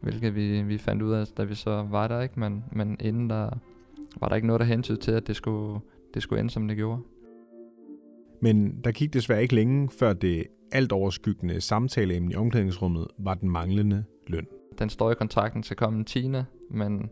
hvilket 0.00 0.34
vi, 0.34 0.62
vi 0.62 0.78
fandt 0.78 1.02
ud 1.02 1.12
af, 1.12 1.26
da 1.26 1.44
vi 1.44 1.54
så 1.54 1.86
var 1.90 2.08
der, 2.08 2.20
ikke? 2.20 2.40
Men, 2.40 2.64
men 2.72 2.96
inden 3.00 3.30
der 3.30 3.50
var 4.20 4.28
der 4.28 4.34
ikke 4.34 4.46
noget, 4.46 4.60
der 4.60 4.66
hensyn 4.66 4.96
til, 4.96 5.12
at 5.12 5.26
det 5.26 5.36
skulle, 5.36 5.80
det 6.14 6.22
skulle 6.22 6.40
ende, 6.40 6.50
som 6.50 6.68
det 6.68 6.76
gjorde. 6.76 7.02
Men 8.40 8.80
der 8.84 8.92
gik 8.92 9.12
desværre 9.12 9.42
ikke 9.42 9.54
længe, 9.54 9.88
før 9.98 10.12
det 10.12 10.46
alt 10.72 10.92
overskyggende 10.92 11.60
samtaleemne 11.60 12.32
i 12.32 12.36
omklædningsrummet 12.36 13.06
var 13.18 13.34
den 13.34 13.50
manglende 13.50 14.04
løn. 14.26 14.46
Den 14.78 14.90
står 14.90 15.10
i 15.10 15.14
kontrakten 15.14 15.62
til 15.62 15.76
kommende 15.76 16.04
10. 16.04 16.32
Men 16.70 17.10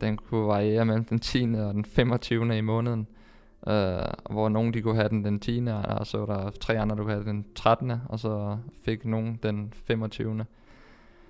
den 0.00 0.16
kunne 0.16 0.46
variere 0.46 0.84
mellem 0.84 1.04
den 1.04 1.18
10. 1.18 1.42
og 1.42 1.74
den 1.74 1.84
25. 1.84 2.58
i 2.58 2.60
måneden. 2.60 3.06
Uh, 3.66 3.72
hvor 4.30 4.48
nogen 4.48 4.74
de 4.74 4.82
kunne 4.82 4.94
have 4.94 5.08
den 5.08 5.24
den 5.24 5.40
10. 5.40 5.66
og 5.98 6.06
så 6.06 6.18
var 6.18 6.26
der 6.26 6.50
tre 6.50 6.78
andre, 6.78 6.96
der 6.96 7.02
kunne 7.02 7.12
have 7.12 7.24
den 7.24 7.44
13. 7.54 7.92
og 8.08 8.18
så 8.18 8.58
fik 8.84 9.04
nogen 9.04 9.38
den 9.42 9.72
25. 9.84 10.44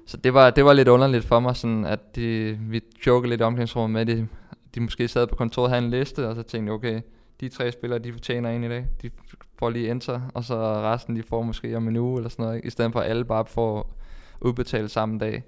Så 0.07 0.17
det 0.17 0.35
var, 0.35 0.51
det 0.51 0.65
var 0.65 0.73
lidt 0.73 0.89
underligt 0.89 1.25
for 1.25 1.41
mig, 1.41 1.57
sådan 1.57 1.85
at 1.85 2.17
de, 2.17 2.59
vi 2.61 2.81
jokede 3.07 3.31
lidt 3.31 3.43
omklædningsrummet 3.43 4.07
med, 4.07 4.17
de, 4.17 4.29
de 4.75 4.81
måske 4.81 5.09
sad 5.09 5.27
på 5.27 5.37
kontoret 5.37 5.67
og 5.67 5.71
havde 5.71 5.85
en 5.85 5.91
liste, 5.91 6.29
og 6.29 6.35
så 6.35 6.43
tænkte 6.43 6.71
okay, 6.71 7.01
de 7.41 7.49
tre 7.49 7.73
spillere, 7.73 7.99
de 7.99 8.13
fortjener 8.13 8.51
en 8.51 8.65
i 8.65 8.69
dag. 8.69 8.87
De 9.03 9.11
får 9.59 9.71
lige 9.71 9.91
enter, 9.91 10.21
og 10.35 10.45
så 10.45 10.57
resten, 10.83 11.17
de 11.17 11.23
får 11.23 11.43
måske 11.43 11.77
om 11.77 11.89
en 11.89 11.97
uge 11.97 12.17
eller 12.17 12.31
sådan 12.31 12.43
noget, 12.43 12.57
ikke? 12.57 12.67
i 12.67 12.71
stedet 12.71 12.93
for 12.93 13.01
at 13.01 13.11
alle 13.11 13.25
bare 13.25 13.47
får 13.47 13.97
udbetalt 14.41 14.91
samme 14.91 15.19
dag. 15.19 15.45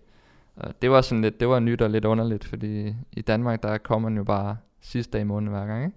Og 0.57 0.83
det 0.83 0.91
var 0.91 1.01
sådan 1.01 1.23
lidt, 1.23 1.41
det 1.41 1.49
var 1.49 1.59
nyt 1.59 1.83
og 1.83 1.91
lidt 1.91 2.05
underligt, 2.05 2.45
fordi 2.45 2.95
i 3.13 3.21
Danmark, 3.21 3.63
der 3.63 3.79
kommer 3.79 4.09
man 4.09 4.19
jo 4.19 4.25
bare 4.25 4.57
sidste 4.81 5.13
dag 5.13 5.21
i 5.21 5.25
måneden 5.25 5.55
hver 5.55 5.67
gang, 5.67 5.85
ikke? 5.85 5.97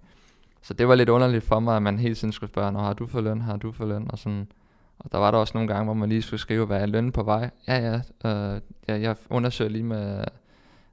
Så 0.62 0.74
det 0.74 0.88
var 0.88 0.94
lidt 0.94 1.08
underligt 1.08 1.44
for 1.44 1.60
mig, 1.60 1.76
at 1.76 1.82
man 1.82 1.98
hele 1.98 2.14
tiden 2.14 2.32
skulle 2.32 2.50
spørge, 2.50 2.72
har 2.72 2.92
du 2.92 3.06
for 3.06 3.20
løn, 3.20 3.40
har 3.40 3.56
du 3.56 3.72
for 3.72 3.86
løn, 3.86 4.06
og 4.10 4.18
sådan. 4.18 4.46
Og 4.98 5.12
der 5.12 5.18
var 5.18 5.30
der 5.30 5.38
også 5.38 5.52
nogle 5.54 5.68
gange, 5.68 5.84
hvor 5.84 5.94
man 5.94 6.08
lige 6.08 6.22
skulle 6.22 6.40
skrive, 6.40 6.66
hvad 6.66 6.80
er 6.80 6.86
lønnen 6.86 7.12
på 7.12 7.22
vej? 7.22 7.50
Ja, 7.68 7.76
ja, 7.76 7.94
øh, 8.30 8.60
ja 8.88 9.00
jeg 9.00 9.16
undersøger 9.30 9.70
lige 9.70 9.84
med, 9.84 10.24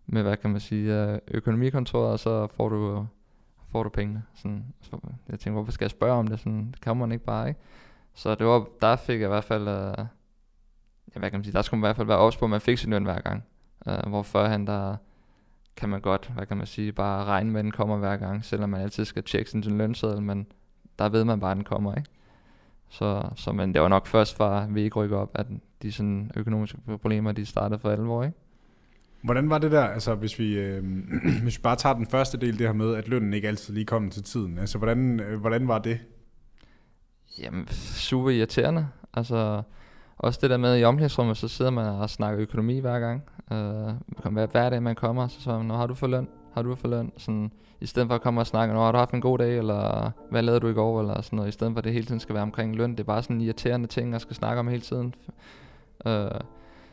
med, 0.08 0.24
hvad 0.24 0.38
kan 0.38 0.50
man 0.50 0.60
sige, 0.60 1.20
økonomikontoret, 1.28 2.12
og 2.12 2.20
så 2.20 2.48
får 2.48 2.70
du, 2.70 3.06
får 3.72 3.84
du 3.84 3.90
pengene. 3.90 4.24
Sådan, 4.36 4.66
så 4.82 4.98
jeg 5.30 5.40
tænkte, 5.40 5.52
hvorfor 5.52 5.72
skal 5.72 5.86
jeg 5.86 5.92
spørge 5.92 6.14
om 6.14 6.28
det? 6.28 6.40
Sådan, 6.40 6.72
det 6.72 6.82
kan 6.82 6.98
man 6.98 7.12
ikke 7.12 7.26
bare, 7.26 7.48
ikke? 7.48 7.60
Så 8.14 8.36
det 8.36 8.48
var, 8.48 8.66
der 8.82 8.96
fik 8.96 9.20
jeg 9.20 9.26
i 9.26 9.28
hvert 9.28 9.44
fald, 9.44 9.68
øh, 9.68 10.06
ja, 11.16 11.20
hvad 11.20 11.30
kan 11.30 11.40
man 11.40 11.44
sige, 11.44 11.54
der 11.54 11.62
skulle 11.62 11.80
man 11.80 11.86
i 11.86 11.88
hvert 11.88 11.96
fald 11.96 12.08
være 12.08 12.18
også 12.18 12.40
på, 12.40 12.46
at 12.46 12.52
man 12.52 12.62
fik 12.62 12.78
sin 12.78 12.90
løn 12.90 13.04
hver 13.04 13.22
gang. 13.22 13.44
Øh, 13.88 14.10
hvor 14.10 14.22
førhen, 14.22 14.68
der 14.68 14.96
kan 15.76 15.90
man 15.90 16.02
godt, 16.02 16.32
hvad 16.36 16.46
kan 16.46 16.58
man 16.58 16.68
sige, 16.68 16.92
bare 16.92 17.26
regne 17.26 17.52
med, 17.52 17.60
at 17.60 17.64
den 17.64 17.72
kommer 17.72 17.98
hver 17.98 18.18
gang, 18.18 18.46
selvom 18.46 18.70
man 18.70 18.82
altid 18.82 19.06
skal 19.06 19.24
tjekke 19.24 19.52
sin, 19.52 19.64
sin 19.64 19.78
lønseddel, 19.78 20.22
men 20.22 20.48
der 21.00 21.10
ved 21.10 21.24
man 21.24 21.40
bare, 21.40 21.52
at 21.52 21.58
den 21.58 21.64
kommer, 21.64 21.96
ikke? 21.96 22.10
Så, 22.90 23.30
så 23.36 23.52
men 23.52 23.74
det 23.74 23.82
var 23.82 23.88
nok 23.88 24.08
først 24.08 24.38
fra 24.38 24.66
vi 24.70 24.82
ikke 24.82 24.96
rykker 24.96 25.18
op, 25.18 25.32
at 25.34 25.48
de 25.82 25.92
sådan 25.92 26.32
økonomiske 26.36 26.78
problemer, 26.86 27.32
de 27.32 27.46
startede 27.46 27.80
for 27.80 27.90
alvor, 27.90 28.24
ikke? 28.24 28.38
Hvordan 29.28 29.50
var 29.50 29.58
det 29.58 29.72
der, 29.72 29.84
altså 29.84 30.16
hvis 30.16 30.40
vi, 30.40 30.54
øh, 30.54 30.84
hvis 31.44 31.58
vi 31.58 31.62
bare 31.62 31.76
tager 31.76 31.96
den 31.96 32.06
første 32.06 32.38
del, 32.38 32.60
det 32.60 32.68
her 32.68 32.74
med, 32.74 32.96
at 32.96 33.08
lønnen 33.08 33.34
ikke 33.34 33.48
altid 33.48 33.74
lige 33.74 33.86
kom 33.86 34.10
til 34.10 34.24
tiden. 34.24 34.60
Altså 34.60 34.78
hvordan, 34.78 35.20
øh, 35.20 35.40
hvordan 35.40 35.68
var 35.68 35.80
det? 35.80 36.00
Jamen, 37.40 37.68
super 37.68 38.30
irriterende. 38.30 38.88
Altså, 39.14 39.62
også 40.18 40.40
det 40.42 40.50
der 40.50 40.58
med 40.58 40.80
i 40.80 40.84
omklædningsrummet, 40.84 41.38
så 41.38 41.48
sidder 41.48 41.72
man 41.72 41.86
og 41.86 42.10
snakker 42.10 42.42
økonomi 42.42 42.80
hver 42.80 43.00
gang. 43.00 43.24
Øh, 43.52 44.32
hver, 44.32 44.46
hver 44.46 44.70
dag 44.70 44.84
man 44.84 44.96
kommer, 44.96 45.28
så 45.28 45.42
siger 45.42 45.58
man, 45.58 45.70
har 45.70 45.88
du 45.88 45.94
for 45.94 46.08
løn? 46.08 46.28
Har 46.54 46.62
du 46.62 46.76
for 46.76 46.88
løn? 46.88 47.12
Sådan, 47.18 47.52
I 47.82 47.86
stedet 47.86 48.08
for 48.08 48.16
at 48.16 48.22
komme 48.22 48.42
og 48.42 48.48
snakke, 48.48 48.74
har 48.74 48.92
du 48.92 48.98
haft 48.98 49.14
en 49.14 49.22
god 49.22 49.38
dag? 49.38 49.58
Eller 49.58 50.12
hvad 50.32 50.42
lavede 50.42 50.60
du 50.60 50.68
i 50.68 50.74
går? 50.74 51.00
Eller 51.00 51.22
sådan 51.22 51.38
noget. 51.38 51.50
I 51.50 51.52
stedet 51.52 51.74
for 51.74 51.78
at 51.78 51.84
det 51.84 51.94
hele 51.94 52.06
tiden 52.06 52.20
skal 52.20 52.36
være 52.36 52.44
omkring 52.44 52.76
løn. 52.76 52.92
Det 52.92 53.00
er 53.00 53.04
bare 53.04 53.24
sådan 53.24 53.42
irriterende 53.42 53.88
ting, 53.88 54.16
at 54.16 54.22
skal 54.22 54.36
snakke 54.36 54.60
om 54.60 54.68
hele 54.68 54.82
tiden. 54.82 55.14
Øh, 56.06 56.42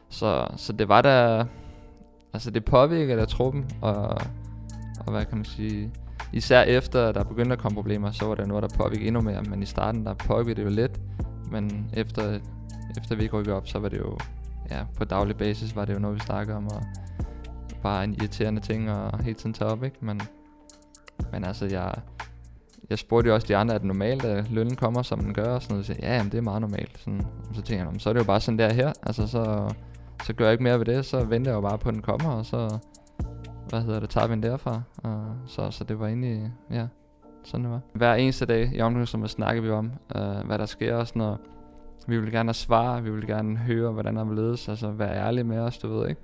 så, 0.09 0.47
så 0.57 0.73
det 0.73 0.88
var 0.88 1.03
der... 1.03 1.45
Altså 2.35 2.50
det 2.50 2.64
påvirker 2.64 3.17
der 3.17 3.25
truppen, 3.25 3.67
og, 3.81 3.95
og 5.07 5.11
hvad 5.12 5.25
kan 5.25 5.38
man 5.38 5.45
sige... 5.45 5.91
Især 6.33 6.62
efter 6.62 7.12
der 7.12 7.25
begyndte 7.25 7.53
at 7.53 7.59
komme 7.59 7.76
problemer, 7.76 8.11
så 8.11 8.26
var 8.26 8.35
der 8.35 8.47
noget, 8.47 8.62
der 8.62 8.76
påvirkede 8.76 9.07
endnu 9.07 9.21
mere. 9.21 9.43
Men 9.43 9.62
i 9.62 9.67
starten, 9.67 10.07
der 10.07 10.14
påvirkede 10.14 10.57
det 10.57 10.64
jo 10.64 10.75
lidt. 10.75 11.00
Men 11.50 11.91
efter, 11.97 12.38
efter 12.99 13.17
vi 13.17 13.29
rykkede 13.29 13.57
op, 13.57 13.69
så 13.69 13.79
var 13.79 13.88
det 13.88 13.99
jo... 13.99 14.19
Ja, 14.71 14.85
på 14.97 15.05
daglig 15.05 15.37
basis 15.37 15.76
var 15.76 15.85
det 15.85 15.95
jo 15.95 15.99
noget, 15.99 16.14
vi 16.14 16.21
snakkede 16.21 16.57
om. 16.57 16.67
Og 16.67 16.83
bare 17.83 18.05
en 18.05 18.14
irriterende 18.14 18.61
ting 18.61 18.88
at 18.88 19.25
hele 19.25 19.35
tiden 19.35 19.53
tage 19.53 19.71
op, 19.71 19.85
ikke? 19.85 19.97
Men, 20.00 20.21
men 21.33 21.45
altså, 21.45 21.67
jeg, 21.67 21.95
jeg 22.91 22.99
spurgte 22.99 23.29
jo 23.29 23.35
også 23.35 23.47
de 23.47 23.57
andre, 23.57 23.75
at 23.75 23.81
det 23.81 23.88
normalt, 23.88 24.25
at 24.25 24.50
lønnen 24.50 24.76
kommer, 24.76 25.03
som 25.03 25.21
den 25.21 25.35
gør, 25.35 25.55
og 25.55 25.62
sådan 25.62 25.75
noget. 25.75 25.87
Så 25.87 25.95
ja, 26.03 26.17
jamen, 26.17 26.33
det 26.33 26.38
er 26.38 26.43
meget 26.43 26.61
normalt. 26.61 26.99
Sådan, 26.99 27.26
så 27.53 27.62
tænker 27.62 27.91
jeg, 27.91 28.00
så 28.00 28.09
er 28.09 28.12
det 28.12 28.21
jo 28.21 28.26
bare 28.26 28.41
sådan 28.41 28.59
der 28.59 28.73
her. 28.73 28.93
Altså, 29.03 29.26
så, 29.26 29.75
så 30.23 30.33
gør 30.33 30.44
jeg 30.44 30.52
ikke 30.52 30.64
mere 30.64 30.78
ved 30.78 30.87
det, 30.87 31.04
så 31.04 31.25
venter 31.25 31.50
jeg 31.50 31.56
jo 31.56 31.61
bare 31.61 31.78
på, 31.78 31.88
at 31.88 31.94
den 31.94 32.02
kommer, 32.02 32.30
og 32.30 32.47
så, 32.47 32.78
hvad 33.68 33.80
hedder 33.80 34.00
det, 34.00 34.11
tager 34.11 34.26
vi 34.26 34.33
den 34.33 34.42
derfra. 34.42 34.83
Og 34.97 35.25
så, 35.47 35.71
så 35.71 35.85
det 35.85 36.00
var 36.00 36.06
egentlig, 36.06 36.52
ja, 36.71 36.87
sådan 37.44 37.64
det 37.64 37.73
var. 37.73 37.80
Hver 37.92 38.14
eneste 38.14 38.47
dag 38.47 38.71
i 38.75 38.80
omklædningsrummet 38.80 39.30
snakker 39.30 39.62
vi 39.62 39.71
om, 39.71 39.92
øh, 40.16 40.47
hvad 40.47 40.59
der 40.59 40.66
sker 40.66 40.94
og 40.94 41.06
sådan 41.06 41.21
noget. 41.21 41.38
Vi 42.06 42.18
vil 42.18 42.33
gerne 42.33 42.49
have 42.49 42.54
svar, 42.54 43.00
vi 43.00 43.11
vil 43.11 43.26
gerne 43.26 43.56
høre, 43.56 43.92
hvordan 43.92 44.16
der 44.16 44.25
vil 44.25 44.37
ledes, 44.37 44.68
altså 44.68 44.90
være 44.90 45.16
ærlige 45.16 45.44
med 45.44 45.59
os, 45.59 45.78
du 45.78 45.99
ved 45.99 46.09
ikke. 46.09 46.21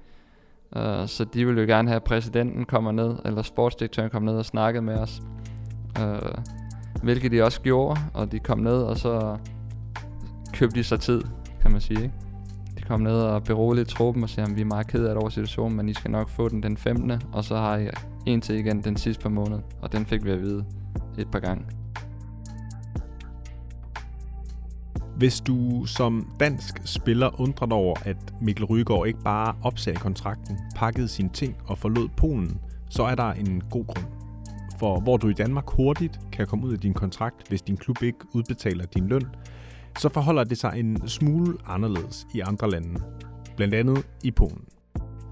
Uh, 0.77 1.07
så 1.07 1.27
de 1.35 1.47
ville 1.47 1.61
jo 1.61 1.67
gerne 1.67 1.89
have, 1.89 1.97
at 1.97 2.05
præsidenten 2.05 2.65
kommer 2.65 2.93
ned, 2.93 3.17
eller 3.25 3.43
sportsdirektøren 3.43 4.11
kommer 4.11 4.31
ned 4.31 4.39
og 4.39 4.45
snakkede 4.45 4.83
med 4.83 4.95
os. 4.95 5.23
Uh, 6.01 6.45
hvilket 7.03 7.33
de 7.33 7.43
også 7.43 7.61
gjorde, 7.61 8.01
og 8.15 8.33
de 8.33 8.39
kom 8.39 8.59
ned, 8.59 8.83
og 8.83 8.97
så 8.97 9.37
købte 10.53 10.77
de 10.77 10.85
sig 10.85 11.01
tid, 11.01 11.23
kan 11.61 11.71
man 11.71 11.81
sige. 11.81 12.03
Ikke? 12.03 12.15
Kom 12.91 13.01
ned 13.01 13.23
og 13.23 13.45
beroligede 13.45 13.91
truppen 13.91 14.23
og 14.23 14.29
sagde, 14.29 14.51
at 14.51 14.57
vi 14.57 14.61
er 14.61 14.65
meget 14.65 14.87
ked 14.87 15.05
af 15.05 15.09
det 15.09 15.17
over 15.17 15.29
situationen, 15.29 15.77
men 15.77 15.89
I 15.89 15.95
skal 15.95 16.11
nok 16.11 16.29
få 16.29 16.49
den 16.49 16.63
den 16.63 16.77
15. 16.77 17.13
Og 17.33 17.45
så 17.45 17.57
har 17.57 17.77
I 17.77 17.89
en 18.27 18.41
til 18.41 18.59
igen 18.59 18.85
den 18.85 18.97
sidste 18.97 19.23
par 19.23 19.29
måneder, 19.29 19.61
og 19.83 19.93
den 19.93 20.07
fik 20.07 20.25
vi 20.25 20.31
at 20.31 20.41
vide 20.41 20.65
et 21.19 21.31
par 21.31 21.41
gange. 21.41 21.65
Hvis 25.17 25.41
du 25.41 25.85
som 25.87 26.31
dansk 26.41 26.81
spiller 26.85 27.41
undrer 27.41 27.67
dig 27.67 27.77
over, 27.77 27.95
at 28.05 28.17
Mikkel 28.41 28.65
Rygaard 28.65 29.07
ikke 29.07 29.23
bare 29.25 29.55
opsagde 29.63 29.99
kontrakten, 29.99 30.59
pakkede 30.77 31.09
sine 31.09 31.31
ting 31.33 31.57
og 31.67 31.79
forlod 31.79 32.09
Polen, 32.17 32.61
så 32.89 33.03
er 33.03 33.15
der 33.15 33.33
en 33.33 33.63
god 33.71 33.87
grund. 33.87 34.07
For 34.79 35.01
hvor 35.01 35.17
du 35.17 35.29
i 35.29 35.33
Danmark 35.33 35.71
hurtigt 35.71 36.21
kan 36.33 36.47
komme 36.47 36.67
ud 36.67 36.73
af 36.73 36.79
din 36.79 36.95
kontrakt, 36.95 37.49
hvis 37.49 37.63
din 37.63 37.77
klub 37.77 38.03
ikke 38.03 38.19
udbetaler 38.33 38.85
din 38.85 39.09
løn, 39.09 39.27
så 39.99 40.09
forholder 40.09 40.45
det 40.45 40.59
sig 40.59 40.73
en 40.77 41.09
smule 41.09 41.59
anderledes 41.67 42.27
i 42.35 42.41
andre 42.41 42.71
lande, 42.71 43.01
blandt 43.57 43.75
andet 43.75 44.07
i 44.25 44.31
Polen. 44.31 44.65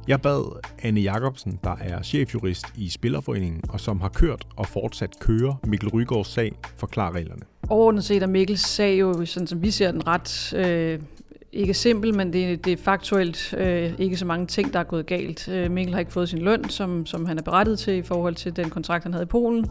Jeg 0.09 0.21
bad 0.23 0.61
Anne 0.83 1.01
Jacobsen, 1.01 1.59
der 1.65 1.77
er 1.81 2.03
chefjurist 2.03 2.67
i 2.77 2.89
Spillerforeningen, 2.89 3.61
og 3.69 3.81
som 3.81 4.01
har 4.01 4.09
kørt 4.09 4.47
og 4.57 4.67
fortsat 4.67 5.11
kører 5.21 5.55
Mikkel 5.67 5.89
Rygaards 5.89 6.29
sag, 6.29 6.53
forklare 6.77 7.13
reglerne. 7.13 7.43
Overordnet 7.69 8.05
set 8.05 8.23
er 8.23 8.27
Mikkels 8.27 8.61
sag 8.61 9.01
jo, 9.01 9.25
sådan 9.25 9.47
som 9.47 9.63
vi 9.63 9.71
ser 9.71 9.93
den, 9.93 10.07
ret 10.07 10.55
øh, 10.57 11.01
ikke 11.53 11.75
simpel, 11.75 12.15
men 12.15 12.33
det, 12.33 12.65
det 12.65 12.73
er 12.73 12.77
faktuelt 12.77 13.55
øh, 13.59 13.93
ikke 13.99 14.17
så 14.17 14.25
mange 14.25 14.47
ting, 14.47 14.73
der 14.73 14.79
er 14.79 14.85
gået 14.85 15.07
galt. 15.07 15.49
Øh, 15.49 15.71
Mikkel 15.71 15.95
har 15.95 16.01
ikke 16.01 16.13
fået 16.13 16.29
sin 16.29 16.39
løn, 16.39 16.71
som, 16.71 17.07
som 17.07 17.27
han 17.27 17.39
er 17.39 17.43
berettet 17.43 17.79
til 17.79 17.95
i 17.95 18.03
forhold 18.03 18.35
til 18.35 18.57
den 18.57 18.71
kontrakt, 18.71 19.05
han 19.05 19.13
havde 19.13 19.23
i 19.23 19.27
Polen. 19.27 19.67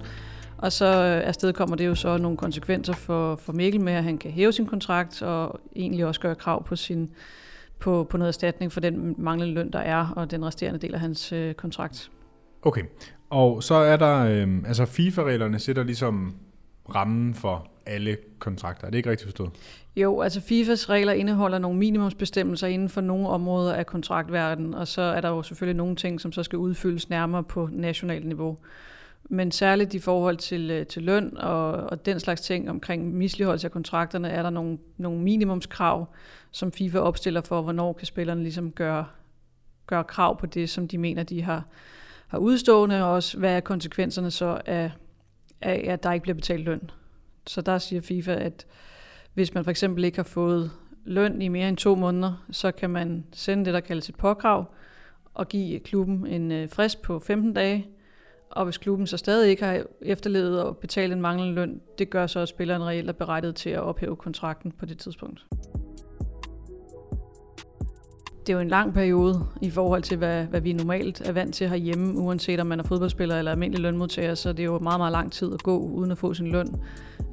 Og 0.57 0.71
så 0.71 0.85
afsted 1.25 1.53
kommer 1.53 1.75
det 1.75 1.87
jo 1.87 1.95
så 1.95 2.17
nogle 2.17 2.37
konsekvenser 2.37 2.93
for, 2.93 3.35
for 3.35 3.53
Mikkel 3.53 3.81
med, 3.81 3.93
at 3.93 4.03
han 4.03 4.17
kan 4.17 4.31
hæve 4.31 4.51
sin 4.51 4.65
kontrakt 4.65 5.21
og 5.21 5.59
egentlig 5.75 6.05
også 6.05 6.21
gøre 6.21 6.35
krav 6.35 6.65
på 6.65 6.75
sin 6.75 7.09
på, 7.79 8.07
på 8.09 8.17
noget 8.17 8.27
erstatning 8.27 8.71
for 8.71 8.79
den 8.79 9.15
manglende 9.17 9.53
løn, 9.53 9.71
der 9.71 9.79
er, 9.79 10.07
og 10.15 10.31
den 10.31 10.45
resterende 10.45 10.79
del 10.79 10.93
af 10.93 10.99
hans 10.99 11.31
øh, 11.31 11.53
kontrakt. 11.53 12.11
Okay, 12.61 12.81
og 13.29 13.63
så 13.63 13.75
er 13.75 13.97
der, 13.97 14.25
øh, 14.25 14.63
altså 14.67 14.85
FIFA-reglerne 14.85 15.59
sætter 15.59 15.83
ligesom 15.83 16.35
rammen 16.95 17.33
for 17.33 17.67
alle 17.85 18.17
kontrakter. 18.39 18.87
Er 18.87 18.91
det 18.91 18.97
ikke 18.97 19.09
rigtigt 19.09 19.27
forstået? 19.27 19.49
Jo, 19.95 20.21
altså 20.21 20.41
FIFAs 20.41 20.89
regler 20.89 21.13
indeholder 21.13 21.57
nogle 21.57 21.79
minimumsbestemmelser 21.79 22.67
inden 22.67 22.89
for 22.89 23.01
nogle 23.01 23.27
områder 23.27 23.73
af 23.73 23.85
kontraktverden, 23.85 24.73
og 24.73 24.87
så 24.87 25.01
er 25.01 25.21
der 25.21 25.29
jo 25.29 25.43
selvfølgelig 25.43 25.77
nogle 25.77 25.95
ting, 25.95 26.21
som 26.21 26.31
så 26.31 26.43
skal 26.43 26.59
udfyldes 26.59 27.09
nærmere 27.09 27.43
på 27.43 27.69
nationalt 27.71 28.25
niveau. 28.25 28.57
Men 29.29 29.51
særligt 29.51 29.93
i 29.93 29.99
forhold 29.99 30.37
til, 30.37 30.71
øh, 30.71 30.85
til 30.85 31.03
løn 31.03 31.37
og, 31.37 31.71
og 31.71 32.05
den 32.05 32.19
slags 32.19 32.41
ting 32.41 32.69
omkring 32.69 33.13
misligeholdelse 33.15 33.67
af 33.67 33.71
kontrakterne, 33.71 34.29
er 34.29 34.43
der 34.43 34.49
nogle, 34.49 34.77
nogle 34.97 35.19
minimumskrav, 35.19 36.07
som 36.51 36.71
FIFA 36.71 36.99
opstiller 36.99 37.41
for, 37.41 37.61
hvornår 37.61 37.93
kan 37.93 38.07
spillerne 38.07 38.41
ligesom 38.41 38.71
gøre, 38.71 39.05
gøre 39.87 40.03
krav 40.03 40.39
på 40.39 40.45
det, 40.45 40.69
som 40.69 40.87
de 40.87 40.97
mener, 40.97 41.23
de 41.23 41.41
har, 41.41 41.65
har 42.27 42.37
udstående, 42.37 43.03
og 43.03 43.11
også 43.11 43.37
hvad 43.37 43.55
er 43.55 43.59
konsekvenserne 43.59 44.31
så 44.31 44.61
af, 44.65 44.91
af, 45.61 45.85
at 45.87 46.03
der 46.03 46.13
ikke 46.13 46.23
bliver 46.23 46.35
betalt 46.35 46.63
løn. 46.63 46.89
Så 47.47 47.61
der 47.61 47.77
siger 47.77 48.01
FIFA, 48.01 48.33
at 48.33 48.65
hvis 49.33 49.53
man 49.53 49.63
for 49.63 49.71
eksempel 49.71 50.03
ikke 50.03 50.17
har 50.17 50.23
fået 50.23 50.71
løn 51.05 51.41
i 51.41 51.47
mere 51.47 51.69
end 51.69 51.77
to 51.77 51.95
måneder, 51.95 52.45
så 52.51 52.71
kan 52.71 52.89
man 52.89 53.25
sende 53.33 53.65
det, 53.65 53.73
der 53.73 53.79
kaldes 53.79 54.09
et 54.09 54.15
påkrav, 54.15 54.65
og 55.33 55.47
give 55.47 55.79
klubben 55.79 56.27
en 56.27 56.51
øh, 56.51 56.69
frist 56.69 57.01
på 57.01 57.19
15 57.19 57.53
dage, 57.53 57.87
og 58.51 58.63
hvis 58.63 58.77
klubben 58.77 59.07
så 59.07 59.17
stadig 59.17 59.49
ikke 59.49 59.65
har 59.65 59.83
efterlevet 60.01 60.63
og 60.63 60.77
betalt 60.77 61.13
en 61.13 61.21
manglende 61.21 61.53
løn, 61.53 61.81
det 61.97 62.09
gør 62.09 62.27
så, 62.27 62.39
at 62.39 62.47
spilleren 62.47 62.83
reelt 62.83 63.09
er 63.09 63.13
berettiget 63.13 63.55
til 63.55 63.69
at 63.69 63.79
ophæve 63.79 64.15
kontrakten 64.15 64.71
på 64.71 64.85
det 64.85 64.97
tidspunkt. 64.97 65.45
Det 68.47 68.53
er 68.53 68.57
jo 68.57 68.61
en 68.61 68.67
lang 68.67 68.93
periode 68.93 69.45
i 69.61 69.69
forhold 69.69 70.03
til, 70.03 70.17
hvad, 70.17 70.45
hvad 70.45 70.61
vi 70.61 70.73
normalt 70.73 71.21
er 71.21 71.31
vant 71.31 71.55
til 71.55 71.69
herhjemme, 71.69 72.19
uanset 72.19 72.59
om 72.59 72.67
man 72.67 72.79
er 72.79 72.83
fodboldspiller 72.83 73.37
eller 73.37 73.51
almindelig 73.51 73.81
lønmodtager, 73.81 74.35
så 74.35 74.53
det 74.53 74.59
er 74.59 74.63
jo 74.63 74.79
meget, 74.79 74.99
meget 74.99 75.11
lang 75.11 75.31
tid 75.31 75.53
at 75.53 75.63
gå 75.63 75.77
uden 75.77 76.11
at 76.11 76.17
få 76.17 76.33
sin 76.33 76.47
løn 76.47 76.75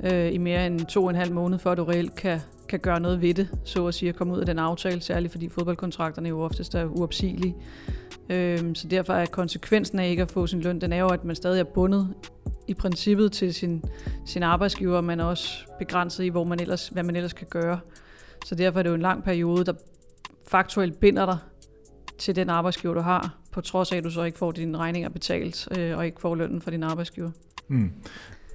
øh, 0.04 0.34
i 0.34 0.38
mere 0.38 0.66
end 0.66 0.80
to 0.86 1.04
og 1.04 1.10
en 1.10 1.16
halv 1.16 1.32
måned, 1.32 1.58
før 1.58 1.74
du 1.74 1.84
reelt 1.84 2.14
kan, 2.14 2.40
kan 2.68 2.80
gøre 2.80 3.00
noget 3.00 3.20
ved 3.20 3.34
det, 3.34 3.48
så 3.64 3.86
at 3.86 3.94
sige, 3.94 4.08
at 4.08 4.16
komme 4.16 4.34
ud 4.34 4.40
af 4.40 4.46
den 4.46 4.58
aftale, 4.58 5.00
særligt 5.00 5.32
fordi 5.32 5.48
fodboldkontrakterne 5.48 6.28
jo 6.28 6.40
oftest 6.40 6.74
er 6.74 6.84
uopsigelige. 6.84 7.56
Øhm, 8.28 8.74
så 8.74 8.88
derfor 8.88 9.12
er 9.12 9.26
konsekvensen 9.26 9.98
af 9.98 10.08
ikke 10.08 10.22
at 10.22 10.30
få 10.30 10.46
sin 10.46 10.60
løn, 10.60 10.80
den 10.80 10.92
er 10.92 10.98
jo, 10.98 11.08
at 11.08 11.24
man 11.24 11.36
stadig 11.36 11.60
er 11.60 11.64
bundet 11.64 12.14
i 12.68 12.74
princippet 12.74 13.32
til 13.32 13.54
sin, 13.54 13.84
sin 14.26 14.42
arbejdsgiver, 14.42 15.00
men 15.00 15.20
også 15.20 15.66
begrænset 15.78 16.24
i, 16.24 16.28
hvor 16.28 16.44
man 16.44 16.60
ellers, 16.60 16.88
hvad 16.88 17.02
man 17.02 17.16
ellers 17.16 17.32
kan 17.32 17.46
gøre. 17.50 17.78
Så 18.44 18.54
derfor 18.54 18.78
er 18.78 18.82
det 18.82 18.90
jo 18.90 18.94
en 18.94 19.02
lang 19.02 19.24
periode, 19.24 19.64
der 19.64 19.72
faktuelt 20.48 21.00
binder 21.00 21.26
dig 21.26 21.38
til 22.18 22.36
den 22.36 22.50
arbejdsgiver, 22.50 22.94
du 22.94 23.00
har, 23.00 23.38
på 23.52 23.60
trods 23.60 23.92
af, 23.92 23.96
at 23.96 24.04
du 24.04 24.10
så 24.10 24.22
ikke 24.22 24.38
får 24.38 24.52
dine 24.52 24.78
regninger 24.78 25.08
betalt, 25.08 25.68
øh, 25.78 25.98
og 25.98 26.06
ikke 26.06 26.20
får 26.20 26.34
lønnen 26.34 26.60
fra 26.60 26.70
din 26.70 26.82
arbejdsgiver. 26.82 27.30
Mm. 27.68 27.92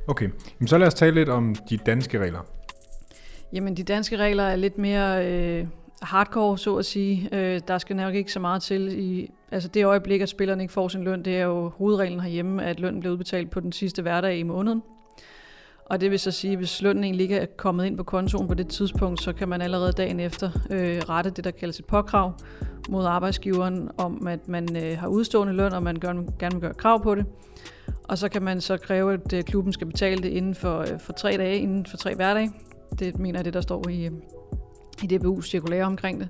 Okay, 0.08 0.30
Jamen, 0.60 0.68
så 0.68 0.78
lad 0.78 0.88
os 0.88 0.94
tale 0.94 1.16
lidt 1.16 1.30
om 1.30 1.56
de 1.70 1.78
danske 1.78 2.20
regler. 2.20 2.59
Jamen, 3.54 3.78
de 3.78 3.84
danske 3.84 4.18
regler 4.18 4.44
er 4.44 4.56
lidt 4.56 4.78
mere 4.78 5.28
øh, 5.28 5.68
hardcore, 6.02 6.58
så 6.58 6.76
at 6.76 6.86
sige. 6.86 7.30
Øh, 7.32 7.62
der 7.68 7.78
skal 7.78 7.96
nok 7.96 8.16
ikke 8.16 8.32
så 8.32 8.40
meget 8.40 8.62
til 8.62 9.00
i 9.00 9.32
Altså 9.52 9.70
det 9.70 9.86
øjeblik, 9.86 10.22
at 10.22 10.30
spilleren 10.30 10.62
ikke 10.62 10.74
får 10.74 10.88
sin 10.88 11.04
løn, 11.04 11.26
det 11.26 11.38
er 11.38 11.44
jo 11.44 11.70
hovedreglen 11.70 12.20
herhjemme, 12.20 12.64
at 12.64 12.80
lønnen 12.80 13.00
bliver 13.00 13.14
udbetalt 13.14 13.52
på 13.52 13.60
den 13.60 13.72
sidste 13.72 14.02
hverdag 14.02 14.38
i 14.38 14.44
måneden. 14.44 14.84
Og 15.86 16.02
det 16.02 16.12
vil 16.12 16.20
så 16.20 16.32
sige, 16.32 16.52
at 16.52 16.58
hvis 16.58 16.82
lønnen 16.82 17.04
egentlig 17.04 17.24
ikke 17.24 17.38
er 17.38 17.46
kommet 17.46 17.86
ind 17.86 17.98
på 17.98 18.04
kontoen 18.04 18.48
på 18.48 18.54
det 18.54 18.68
tidspunkt, 18.68 19.22
så 19.22 19.34
kan 19.34 19.50
man 19.50 19.62
allerede 19.62 19.92
dagen 19.92 20.20
efter 20.20 20.52
øh, 20.70 20.98
rette 21.10 21.30
det, 21.30 21.44
der 21.44 21.52
kaldes 21.52 21.80
et 21.80 21.86
påkrav 21.86 22.34
mod 22.90 23.06
arbejdsgiveren 23.06 23.90
om, 23.98 24.28
at 24.28 24.48
man 24.48 24.76
øh, 24.76 24.98
har 24.98 25.08
udstående 25.08 25.54
løn, 25.54 25.74
og 25.74 25.84
man 25.84 25.96
gør, 25.96 26.14
gerne 26.40 26.56
vil 26.56 26.62
gøre 26.62 26.74
krav 26.74 27.04
på 27.04 27.16
det. 27.16 27.26
Og 28.04 28.18
så 28.18 28.30
kan 28.30 28.42
man 28.42 28.62
så 28.62 28.78
kræve, 28.78 29.14
at 29.14 29.34
øh, 29.34 29.44
klubben 29.44 29.74
skal 29.74 29.88
betale 29.88 30.24
det 30.24 30.30
inden 30.30 30.56
for, 30.56 30.80
øh, 30.80 31.00
for 31.00 31.14
tre 31.14 31.38
dage, 31.38 31.58
inden 31.58 31.86
for 31.86 31.98
tre 31.98 32.16
hverdage. 32.16 32.52
Det 33.00 33.20
mener 33.20 33.40
jeg 33.40 33.46
det, 33.46 33.54
der 33.54 33.62
står 33.62 33.90
i, 33.90 34.10
i 35.04 35.16
DBU's 35.16 35.42
cirkulære 35.42 35.86
omkring 35.86 36.20
det. 36.20 36.30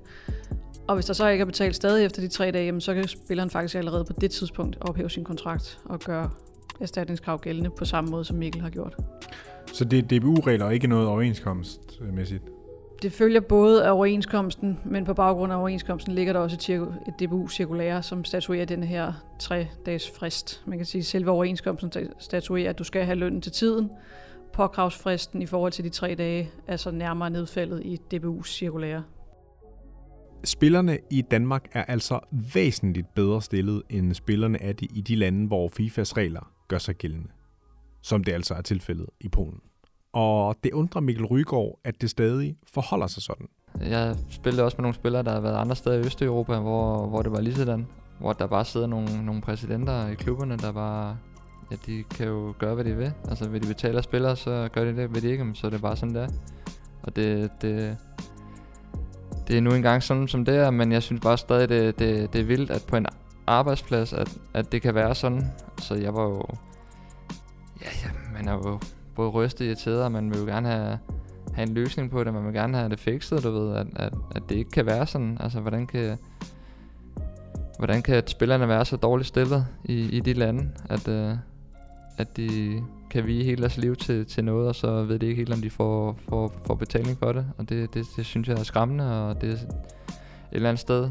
Og 0.87 0.95
hvis 0.95 1.05
der 1.05 1.13
så 1.13 1.27
ikke 1.27 1.41
er 1.41 1.45
betalt 1.45 1.75
stadig 1.75 2.05
efter 2.05 2.21
de 2.21 2.27
tre 2.27 2.51
dage, 2.51 2.65
jamen, 2.65 2.81
så 2.81 2.93
kan 2.93 3.07
spilleren 3.07 3.49
faktisk 3.49 3.75
allerede 3.75 4.05
på 4.05 4.13
det 4.21 4.31
tidspunkt 4.31 4.77
ophæve 4.81 5.09
sin 5.09 5.23
kontrakt 5.23 5.79
og 5.85 5.99
gøre 5.99 6.29
erstatningskrav 6.81 7.39
gældende 7.39 7.69
på 7.69 7.85
samme 7.85 8.09
måde, 8.09 8.25
som 8.25 8.37
Mikkel 8.37 8.61
har 8.61 8.69
gjort. 8.69 8.95
Så 9.73 9.85
det 9.85 9.99
er 10.13 10.19
DBU-regler 10.19 10.65
og 10.65 10.73
ikke 10.73 10.87
noget 10.87 11.07
overenskomstmæssigt? 11.07 12.43
Det 13.01 13.11
følger 13.11 13.39
både 13.39 13.85
af 13.85 13.91
overenskomsten, 13.91 14.79
men 14.85 15.05
på 15.05 15.13
baggrund 15.13 15.53
af 15.53 15.57
overenskomsten 15.57 16.15
ligger 16.15 16.33
der 16.33 16.39
også 16.39 16.73
et 17.07 17.13
DBU-cirkulære, 17.19 18.03
som 18.03 18.25
statuerer 18.25 18.65
den 18.65 18.83
her 18.83 19.13
tre-dages 19.39 20.11
frist. 20.15 20.61
Man 20.65 20.77
kan 20.77 20.85
sige, 20.85 20.99
at 20.99 21.05
selve 21.05 21.31
overenskomsten 21.31 21.91
statuerer, 22.19 22.69
at 22.69 22.79
du 22.79 22.83
skal 22.83 23.05
have 23.05 23.15
lønnen 23.15 23.41
til 23.41 23.51
tiden. 23.51 23.89
Påkravsfristen 24.59 25.41
i 25.41 25.45
forhold 25.45 25.71
til 25.71 25.83
de 25.83 25.89
tre 25.89 26.15
dage 26.15 26.51
er 26.67 26.77
så 26.77 26.91
nærmere 26.91 27.29
nedfældet 27.29 27.81
i 27.85 27.99
DBU's 28.13 28.47
cirkulære. 28.47 29.03
Spillerne 30.43 30.97
i 31.09 31.21
Danmark 31.21 31.65
er 31.71 31.83
altså 31.83 32.19
væsentligt 32.53 33.13
bedre 33.15 33.41
stillet, 33.41 33.83
end 33.89 34.13
spillerne 34.13 34.61
er 34.61 34.73
de 34.73 34.85
i 34.85 35.01
de 35.01 35.15
lande, 35.15 35.47
hvor 35.47 35.69
FIFAs 35.69 36.17
regler 36.17 36.51
gør 36.67 36.77
sig 36.77 36.95
gældende. 36.95 37.27
Som 38.01 38.23
det 38.23 38.31
altså 38.31 38.53
er 38.53 38.61
tilfældet 38.61 39.05
i 39.19 39.29
Polen. 39.29 39.61
Og 40.13 40.55
det 40.63 40.73
undrer 40.73 41.01
Mikkel 41.01 41.25
Rygaard, 41.25 41.79
at 41.83 42.01
det 42.01 42.09
stadig 42.09 42.57
forholder 42.73 43.07
sig 43.07 43.23
sådan. 43.23 43.47
Jeg 43.79 44.15
spillede 44.29 44.63
også 44.63 44.77
med 44.77 44.83
nogle 44.83 44.95
spillere, 44.95 45.23
der 45.23 45.31
har 45.31 45.41
været 45.41 45.57
andre 45.57 45.75
steder 45.75 45.95
i 45.95 45.99
Østeuropa, 45.99 46.59
hvor, 46.59 47.07
hvor 47.07 47.21
det 47.21 47.31
var 47.31 47.41
lige 47.41 47.55
sådan. 47.55 47.87
Hvor 48.19 48.33
der 48.33 48.47
bare 48.47 48.65
sidder 48.65 48.87
nogle, 48.87 49.25
nogle 49.25 49.41
præsidenter 49.41 50.07
i 50.07 50.15
klubberne, 50.15 50.57
der 50.57 50.71
bare... 50.71 51.17
Ja, 51.71 51.75
de 51.85 52.03
kan 52.03 52.27
jo 52.27 52.53
gøre, 52.59 52.75
hvad 52.75 52.85
de 52.85 52.95
vil. 52.95 53.13
Altså, 53.29 53.49
vil 53.49 53.63
de 53.63 53.67
betale 53.67 54.03
spillere, 54.03 54.35
så 54.35 54.69
gør 54.73 54.83
de 54.83 54.95
det. 54.95 55.13
Vil 55.13 55.21
de 55.21 55.29
ikke, 55.29 55.51
så 55.53 55.67
er 55.67 55.71
det 55.71 55.81
bare 55.81 55.97
sådan, 55.97 56.15
der. 56.15 56.27
Og 57.03 57.15
det, 57.15 57.51
det, 57.61 57.97
det 59.47 59.57
er 59.57 59.61
nu 59.61 59.73
engang 59.73 60.03
sådan, 60.03 60.27
som 60.27 60.45
det 60.45 60.55
er, 60.55 60.71
men 60.71 60.91
jeg 60.91 61.03
synes 61.03 61.21
bare 61.21 61.37
stadig, 61.37 61.69
det, 61.69 61.99
det, 61.99 62.33
det 62.33 62.41
er 62.41 62.45
vildt, 62.45 62.71
at 62.71 62.85
på 62.87 62.95
en 62.95 63.05
arbejdsplads, 63.47 64.13
at, 64.13 64.37
at 64.53 64.71
det 64.71 64.81
kan 64.81 64.95
være 64.95 65.15
sådan. 65.15 65.51
Så 65.77 65.95
jeg 65.95 66.13
var 66.13 66.23
jo... 66.23 66.43
Ja, 67.81 67.87
ja, 68.03 68.09
man 68.33 68.47
er 68.47 68.53
jo 68.53 68.79
både 69.15 69.29
rystet 69.29 69.65
i 69.65 69.67
irriteret, 69.67 70.03
og 70.03 70.11
man 70.11 70.29
vil 70.29 70.39
jo 70.39 70.45
gerne 70.45 70.67
have, 70.67 70.99
have 71.53 71.67
en 71.67 71.73
løsning 71.73 72.11
på 72.11 72.23
det. 72.23 72.33
Man 72.33 72.45
vil 72.45 72.53
gerne 72.53 72.77
have 72.77 72.89
det 72.89 72.99
fikset, 72.99 73.43
du 73.43 73.51
ved, 73.51 73.75
at, 73.75 73.87
at, 73.95 74.13
at 74.35 74.43
det 74.49 74.55
ikke 74.55 74.71
kan 74.71 74.85
være 74.85 75.07
sådan. 75.07 75.37
Altså, 75.39 75.59
hvordan 75.59 75.87
kan, 75.87 76.17
hvordan 77.77 78.01
kan 78.01 78.27
spillerne 78.27 78.67
være 78.67 78.85
så 78.85 78.95
dårligt 78.95 79.27
stillet 79.27 79.65
i, 79.83 80.17
i 80.17 80.19
de 80.19 80.33
lande, 80.33 80.69
at, 80.89 81.07
øh, 81.07 81.35
at 82.19 82.37
de 82.37 82.81
kan 83.09 83.25
vi 83.25 83.43
hele 83.43 83.61
deres 83.61 83.77
liv 83.77 83.95
til, 83.95 84.25
til 84.25 84.43
noget, 84.43 84.67
og 84.67 84.75
så 84.75 85.03
ved 85.03 85.19
de 85.19 85.25
ikke 85.25 85.37
helt, 85.37 85.53
om 85.53 85.61
de 85.61 85.69
får, 85.69 86.17
får, 86.29 86.53
får 86.65 86.75
betaling 86.75 87.17
for 87.17 87.31
det. 87.31 87.45
Og 87.57 87.69
det, 87.69 87.93
det, 87.93 88.05
det 88.15 88.25
synes 88.25 88.47
jeg 88.47 88.59
er 88.59 88.63
skræmmende, 88.63 89.29
og 89.29 89.41
det 89.41 89.49
er 89.49 89.53
et 89.53 89.67
eller 90.51 90.69
andet 90.69 90.79
sted 90.79 91.09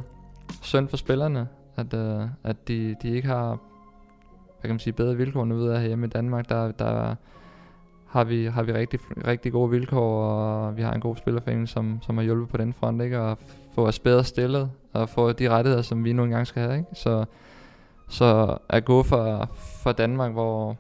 synd 0.63 0.89
for 0.89 0.97
spillerne, 0.97 1.49
at, 1.77 1.95
uh, 1.95 2.29
at 2.45 2.69
de, 2.69 2.97
de 3.03 3.09
ikke 3.09 3.29
har 3.29 3.59
hvad 4.61 4.69
kan 4.69 4.71
man 4.71 4.79
sige, 4.79 4.93
bedre 4.93 5.17
vilkår 5.17 5.45
nu 5.45 5.57
ved 5.57 5.73
at 5.73 5.87
hjemme 5.87 6.07
i 6.07 6.09
Danmark. 6.09 6.49
Der, 6.49 6.73
der, 6.73 7.15
har 8.09 8.25
vi, 8.25 8.47
har 8.47 8.63
vi 8.63 8.73
rigtig, 8.73 9.01
rigtig 9.27 9.53
gode 9.53 9.71
vilkår, 9.71 10.25
og 10.25 10.77
vi 10.77 10.83
har 10.83 10.93
en 10.93 11.01
god 11.01 11.17
spillerforening, 11.17 11.69
som, 11.69 11.99
som 12.03 12.17
har 12.17 12.25
hjulpet 12.25 12.49
på 12.49 12.57
den 12.57 12.73
front, 12.73 13.03
ikke? 13.03 13.21
og 13.21 13.39
få 13.75 13.87
os 13.87 13.99
bedre 13.99 14.25
stillet, 14.25 14.71
og 14.93 15.09
få 15.09 15.33
de 15.33 15.49
rettigheder, 15.51 15.83
som 15.83 16.05
vi 16.05 16.13
nu 16.13 16.25
engang 16.25 16.47
skal 16.47 16.63
have. 16.63 16.77
Ikke? 16.77 16.89
Så, 16.95 17.25
så 18.09 18.59
at 18.69 18.85
gå 18.85 19.03
for, 19.03 19.51
for 19.83 19.93
Danmark, 19.93 20.33
hvor, 20.33 20.77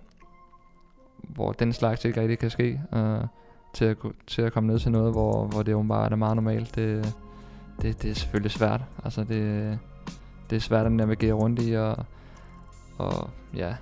hvor 1.22 1.52
den 1.52 1.72
slags 1.72 2.04
ikke 2.04 2.20
rigtig 2.20 2.38
kan 2.38 2.50
ske, 2.50 2.80
øh, 2.94 3.20
til, 3.72 3.84
at, 3.84 3.96
til 4.26 4.42
at 4.42 4.52
komme 4.52 4.66
ned 4.66 4.78
til 4.78 4.92
noget, 4.92 5.12
hvor, 5.12 5.46
hvor 5.46 5.62
det 5.62 5.74
åbenbart 5.74 6.10
bare 6.10 6.12
er 6.12 6.16
meget 6.16 6.36
normalt, 6.36 6.74
det, 6.74 7.14
det, 7.82 8.02
det 8.02 8.10
er 8.10 8.14
selvfølgelig 8.14 8.50
svært. 8.50 8.80
Altså 9.04 9.24
det, 9.24 9.78
det 10.50 10.56
er 10.56 10.60
svært 10.60 10.86
at 10.86 10.92
navigere 10.92 11.32
rundt 11.32 11.62
i, 11.62 11.72
og, 11.72 11.96
og 12.98 13.30
ja, 13.56 13.74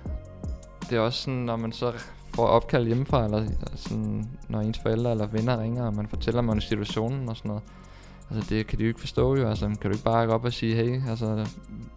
det 0.89 0.97
er 0.97 0.99
også 0.99 1.21
sådan, 1.21 1.39
når 1.39 1.55
man 1.55 1.71
så 1.71 1.93
får 2.35 2.47
opkald 2.47 2.85
hjemmefra, 2.85 3.25
eller 3.25 3.47
sådan, 3.75 4.29
når 4.49 4.59
ens 4.59 4.79
forældre 4.79 5.11
eller 5.11 5.27
venner 5.27 5.61
ringer, 5.61 5.85
og 5.85 5.93
man 5.93 6.07
fortæller 6.07 6.51
om 6.51 6.61
situationen 6.61 7.29
og 7.29 7.37
sådan 7.37 7.49
noget. 7.49 7.63
Altså 8.29 8.49
det 8.49 8.67
kan 8.67 8.79
de 8.79 8.83
jo 8.83 8.87
ikke 8.87 8.99
forstå 8.99 9.35
jo, 9.35 9.49
altså 9.49 9.65
kan 9.65 9.77
du 9.81 9.89
ikke 9.89 10.03
bare 10.03 10.25
gå 10.25 10.31
op 10.31 10.45
og 10.45 10.53
sige, 10.53 10.75
hey, 10.75 11.09
altså 11.09 11.47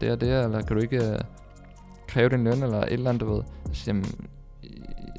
det 0.00 0.08
er 0.08 0.16
det, 0.16 0.44
eller 0.44 0.62
kan 0.62 0.76
du 0.76 0.82
ikke 0.82 1.10
øh, 1.10 1.18
kræve 2.08 2.28
din 2.28 2.44
løn, 2.44 2.62
eller 2.62 2.82
et 2.82 2.92
eller 2.92 3.10
andet, 3.10 3.20
du 3.20 3.34
ved. 3.34 3.42
Så, 3.72 3.84
jamen, 3.86 4.04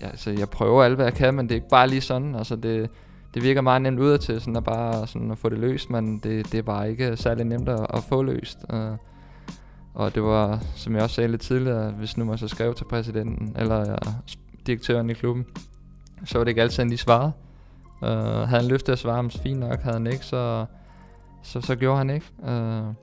ja, 0.01 0.07
altså 0.07 0.31
jeg 0.31 0.49
prøver 0.49 0.83
alt, 0.83 0.95
hvad 0.95 1.05
jeg 1.05 1.13
kan, 1.13 1.33
men 1.33 1.45
det 1.45 1.51
er 1.51 1.55
ikke 1.55 1.69
bare 1.69 1.87
lige 1.87 2.01
sådan, 2.01 2.35
altså 2.35 2.55
det, 2.55 2.89
det 3.33 3.43
virker 3.43 3.61
meget 3.61 3.81
nemt 3.81 3.99
ud 3.99 4.17
til, 4.17 4.39
sådan 4.39 4.55
at 4.55 4.63
bare 4.63 5.07
sådan 5.07 5.31
at 5.31 5.37
få 5.37 5.49
det 5.49 5.59
løst, 5.59 5.89
men 5.89 6.17
det, 6.17 6.51
det 6.51 6.57
er 6.57 6.61
bare 6.61 6.89
ikke 6.89 7.17
særlig 7.17 7.45
nemt 7.45 7.69
at, 7.69 7.87
at 7.93 8.03
få 8.03 8.23
løst. 8.23 8.57
Uh, 8.73 8.97
og 9.93 10.15
det 10.15 10.23
var, 10.23 10.59
som 10.75 10.95
jeg 10.95 11.03
også 11.03 11.15
sagde 11.15 11.31
lidt 11.31 11.41
tidligere, 11.41 11.91
hvis 11.91 12.17
nu 12.17 12.25
man 12.25 12.37
så 12.37 12.47
skrev 12.47 12.73
til 12.75 12.85
præsidenten, 12.85 13.55
eller 13.59 13.79
ja, 13.79 13.95
direktøren 14.67 15.09
i 15.09 15.13
klubben, 15.13 15.45
så 16.25 16.37
var 16.37 16.43
det 16.43 16.49
ikke 16.51 16.61
altid, 16.61 16.77
han 16.77 16.89
lige 16.89 16.97
svarede. 16.97 17.31
Uh, 18.01 18.07
havde 18.09 18.61
han 18.61 18.65
lyst 18.65 18.85
til 18.85 18.91
at 18.91 18.99
svare, 18.99 19.29
fint 19.29 19.59
nok, 19.59 19.81
havde 19.81 19.95
han 19.95 20.07
ikke, 20.07 20.25
så, 20.25 20.65
så, 21.43 21.61
så 21.61 21.75
gjorde 21.75 21.97
han 21.97 22.09
ikke. 22.09 22.25
Uh, 22.37 22.93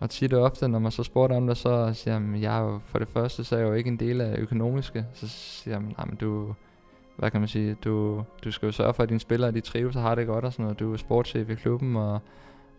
og 0.00 0.10
tit 0.10 0.32
og 0.32 0.42
ofte, 0.42 0.68
når 0.68 0.78
man 0.78 0.92
så 0.92 1.02
spurgte 1.02 1.34
om 1.34 1.46
det, 1.46 1.56
så 1.56 1.94
siger 1.94 2.20
jeg, 2.20 2.42
jeg 2.42 2.58
er 2.58 2.62
jo, 2.62 2.80
for 2.84 2.98
det 2.98 3.08
første, 3.08 3.44
så 3.44 3.56
er 3.56 3.60
jeg 3.60 3.68
jo 3.68 3.72
ikke 3.72 3.88
en 3.88 3.96
del 3.96 4.20
af 4.20 4.38
økonomiske. 4.38 5.06
Så 5.14 5.28
siger 5.28 5.74
jeg, 5.74 5.82
nej, 5.82 6.06
men 6.06 6.16
du, 6.16 6.54
hvad 7.16 7.30
kan 7.30 7.40
man 7.40 7.48
sige, 7.48 7.76
du, 7.84 8.24
du 8.44 8.50
skal 8.50 8.66
jo 8.66 8.72
sørge 8.72 8.94
for, 8.94 9.02
at 9.02 9.08
dine 9.08 9.20
spillere, 9.20 9.50
de 9.50 9.60
trives 9.60 9.96
og 9.96 10.02
har 10.02 10.14
det 10.14 10.26
godt 10.26 10.44
og 10.44 10.52
sådan 10.52 10.62
noget. 10.62 10.78
Du 10.78 10.92
er 10.92 10.96
sportschef 10.96 11.50
i 11.50 11.54
klubben, 11.54 11.96
og, 11.96 12.20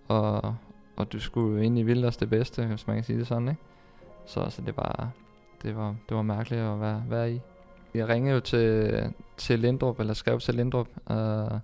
og, 0.07 0.55
og 0.95 1.13
du 1.13 1.19
skulle 1.19 1.55
jo 1.55 1.61
egentlig 1.61 1.85
ville 1.85 2.07
os 2.07 2.17
det 2.17 2.29
bedste, 2.29 2.65
hvis 2.65 2.87
man 2.87 2.95
kan 2.95 3.03
sige 3.03 3.19
det 3.19 3.27
sådan, 3.27 3.47
ikke? 3.47 3.61
Så 4.25 4.39
altså, 4.39 4.61
det, 4.61 4.77
var, 4.77 5.09
det, 5.63 5.75
var, 5.75 5.95
det 6.09 6.17
var 6.17 6.23
mærkeligt 6.23 6.61
at 6.61 6.81
være, 6.81 7.03
være 7.09 7.33
i. 7.33 7.41
Jeg 7.93 8.07
ringede 8.07 8.33
jo 8.33 8.39
til, 8.39 8.93
til 9.37 9.59
Lindrup, 9.59 9.99
eller 9.99 10.13
skrev 10.13 10.39
til 10.39 10.55
Lindrup, 10.55 10.87
øh, 11.11 11.59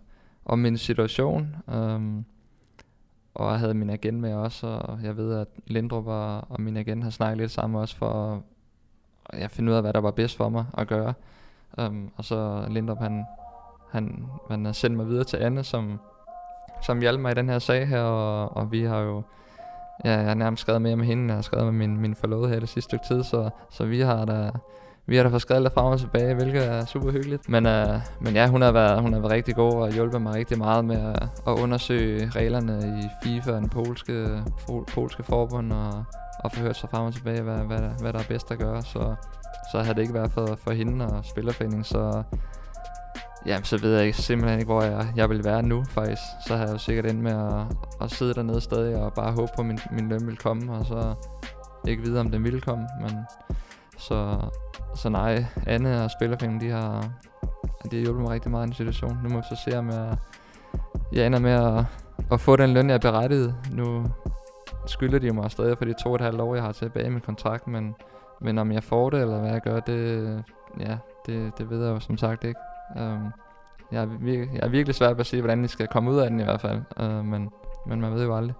om 0.45 0.59
min 0.59 0.77
situation. 0.77 1.55
Øh, 1.69 2.01
og 3.35 3.51
jeg 3.51 3.59
havde 3.59 3.73
min 3.73 3.89
agent 3.89 4.19
med 4.19 4.33
også, 4.33 4.67
og 4.67 4.99
jeg 5.03 5.17
ved, 5.17 5.39
at 5.39 5.47
Lindrup 5.67 6.07
og, 6.07 6.51
og 6.51 6.61
min 6.61 6.77
agent 6.77 7.03
har 7.03 7.09
snakket 7.09 7.37
lidt 7.37 7.51
sammen 7.51 7.81
også 7.81 7.95
for 7.95 8.43
at 9.25 9.39
jeg 9.39 9.51
finde 9.51 9.71
ud 9.71 9.75
af, 9.75 9.81
hvad 9.83 9.93
der 9.93 9.99
var 9.99 10.11
bedst 10.11 10.37
for 10.37 10.49
mig 10.49 10.65
at 10.77 10.87
gøre. 10.87 11.13
Um, 11.77 12.11
og 12.15 12.25
så 12.25 12.65
Lindrup, 12.69 12.97
han, 12.99 13.25
han, 13.91 14.25
han 14.49 14.65
har 14.65 14.71
sendt 14.71 14.97
mig 14.97 15.07
videre 15.07 15.23
til 15.23 15.37
Anne, 15.37 15.63
som, 15.63 15.99
som 16.81 16.99
hjalp 16.99 17.19
mig 17.19 17.31
i 17.31 17.35
den 17.35 17.49
her 17.49 17.59
sag 17.59 17.87
her, 17.87 18.01
og, 18.01 18.57
og 18.57 18.71
vi 18.71 18.83
har 18.83 18.99
jo, 18.99 19.21
ja, 20.05 20.11
jeg 20.11 20.27
har 20.27 20.33
nærmest 20.33 20.61
skrevet 20.61 20.81
mere 20.81 20.95
med 20.95 21.05
hende, 21.05 21.27
jeg 21.27 21.35
har 21.35 21.41
skrevet 21.41 21.65
med 21.65 21.87
min, 21.87 21.97
min 22.01 22.15
forlovede 22.15 22.49
her 22.49 22.59
det 22.59 22.69
sidste 22.69 22.89
stykke 22.89 23.05
tid, 23.07 23.23
så, 23.23 23.49
så 23.69 23.85
vi 23.85 23.99
har 23.99 24.25
da, 24.25 24.51
vi 25.07 25.15
har 25.15 25.23
da 25.23 25.29
fået 25.29 25.41
skrevet 25.41 25.63
lidt 25.63 25.73
frem 25.73 25.85
og 25.85 25.99
tilbage, 25.99 26.33
hvilket 26.33 26.67
er 26.67 26.85
super 26.85 27.11
hyggeligt. 27.11 27.49
Men, 27.49 27.65
øh, 27.65 27.99
men 28.19 28.33
ja, 28.33 28.47
hun 28.47 28.61
har, 28.61 28.71
været, 28.71 29.01
hun 29.01 29.13
har 29.13 29.19
været 29.19 29.31
rigtig 29.31 29.55
god 29.55 29.73
og 29.73 29.93
hjulpet 29.93 30.21
mig 30.21 30.33
rigtig 30.33 30.57
meget 30.57 30.85
med 30.85 30.95
at, 30.95 31.23
at 31.47 31.59
undersøge 31.59 32.29
reglerne 32.29 33.01
i 33.03 33.07
FIFA 33.23 33.51
og 33.51 33.61
den 33.61 33.69
polske, 33.69 34.43
polske 34.87 35.23
forbund 35.23 35.73
og, 35.73 36.03
og 36.39 36.51
få 36.51 36.59
hørt 36.59 36.77
sig 36.77 36.89
frem 36.89 37.05
og 37.05 37.13
tilbage, 37.13 37.41
hvad, 37.41 37.57
hvad, 37.57 37.79
hvad 38.01 38.13
der 38.13 38.19
er 38.19 38.23
bedst 38.27 38.51
at 38.51 38.59
gøre. 38.59 38.83
Så, 38.83 39.15
så 39.71 39.81
havde 39.81 39.95
det 39.95 40.01
ikke 40.01 40.13
været 40.13 40.31
for, 40.31 40.57
for 40.63 40.71
hende 40.71 41.07
og 41.07 41.25
spillerforeningen, 41.25 41.83
så, 41.83 42.23
ja, 43.45 43.59
så 43.63 43.77
ved 43.77 43.95
jeg 43.95 44.05
ikke, 44.05 44.17
simpelthen 44.17 44.59
ikke, 44.59 44.71
hvor 44.71 44.83
jeg, 44.83 45.07
jeg 45.15 45.29
vil 45.29 45.43
være 45.43 45.63
nu 45.63 45.83
faktisk. 45.89 46.21
Så 46.47 46.55
har 46.55 46.63
jeg 46.65 46.73
jo 46.73 46.77
sikkert 46.77 47.05
endt 47.05 47.23
med 47.23 47.31
at, 47.31 47.77
at 48.01 48.11
sidde 48.11 48.33
dernede 48.33 48.61
stadig 48.61 48.95
og 48.95 49.13
bare 49.13 49.31
håbe 49.31 49.51
på, 49.55 49.61
at 49.61 49.65
min, 49.65 49.79
min 49.91 50.09
løn 50.09 50.27
vil 50.27 50.37
komme, 50.37 50.73
og 50.73 50.85
så 50.85 51.13
ikke 51.87 52.03
vide, 52.03 52.19
om 52.19 52.31
den 52.31 52.43
ville 52.43 52.61
komme. 52.61 52.87
Men 53.01 53.11
så, 53.97 54.37
så 54.95 55.09
nej, 55.09 55.45
Anne 55.67 56.03
og 56.03 56.11
Spillerforeningen, 56.11 56.69
de 56.69 56.75
har, 56.75 57.01
de 57.91 57.95
har 57.95 58.03
hjulpet 58.03 58.21
mig 58.21 58.31
rigtig 58.31 58.51
meget 58.51 58.63
i 58.63 58.67
den 58.67 58.73
situation. 58.73 59.19
Nu 59.23 59.29
må 59.29 59.35
vi 59.35 59.43
så 59.55 59.61
se, 59.65 59.77
om 59.77 59.89
jeg, 59.89 60.17
jeg 61.13 61.25
ender 61.25 61.39
med 61.39 61.51
at, 61.51 61.85
at 62.31 62.39
få 62.39 62.55
den 62.55 62.73
løn, 62.73 62.89
jeg 62.89 62.95
er 62.95 62.99
berettiget. 62.99 63.55
Nu 63.71 64.05
skylder 64.87 65.19
de 65.19 65.31
mig 65.31 65.51
stadig 65.51 65.77
for 65.77 65.85
de 65.85 65.93
to 66.03 66.09
og 66.09 66.15
et 66.15 66.21
halvt 66.21 66.41
år, 66.41 66.55
jeg 66.55 66.63
har 66.63 66.71
tilbage 66.71 67.09
med 67.09 67.21
kontrakt, 67.21 67.67
men, 67.67 67.95
men 68.41 68.57
om 68.57 68.71
jeg 68.71 68.83
får 68.83 69.09
det, 69.09 69.21
eller 69.21 69.39
hvad 69.39 69.51
jeg 69.51 69.61
gør, 69.61 69.79
det, 69.79 70.43
ja, 70.79 70.97
det, 71.25 71.57
det 71.57 71.69
ved 71.69 71.85
jeg 71.85 71.93
jo 71.93 71.99
som 71.99 72.17
sagt 72.17 72.43
ikke. 72.43 72.59
Um, 72.95 73.31
jeg, 73.91 74.01
er 74.01 74.05
virkelig, 74.05 74.49
jeg 74.53 74.61
er 74.63 74.69
virkelig 74.69 74.95
svært 74.95 75.11
ved 75.11 75.19
at 75.19 75.25
sige, 75.25 75.41
hvordan 75.41 75.63
de 75.63 75.67
skal 75.67 75.87
komme 75.87 76.11
ud 76.11 76.17
af 76.17 76.29
den 76.29 76.39
i 76.39 76.43
hvert 76.43 76.61
fald, 76.61 76.81
uh, 76.99 77.25
men, 77.25 77.49
men 77.87 78.01
man 78.01 78.13
ved 78.13 78.23
jo 78.23 78.37
aldrig. 78.37 78.55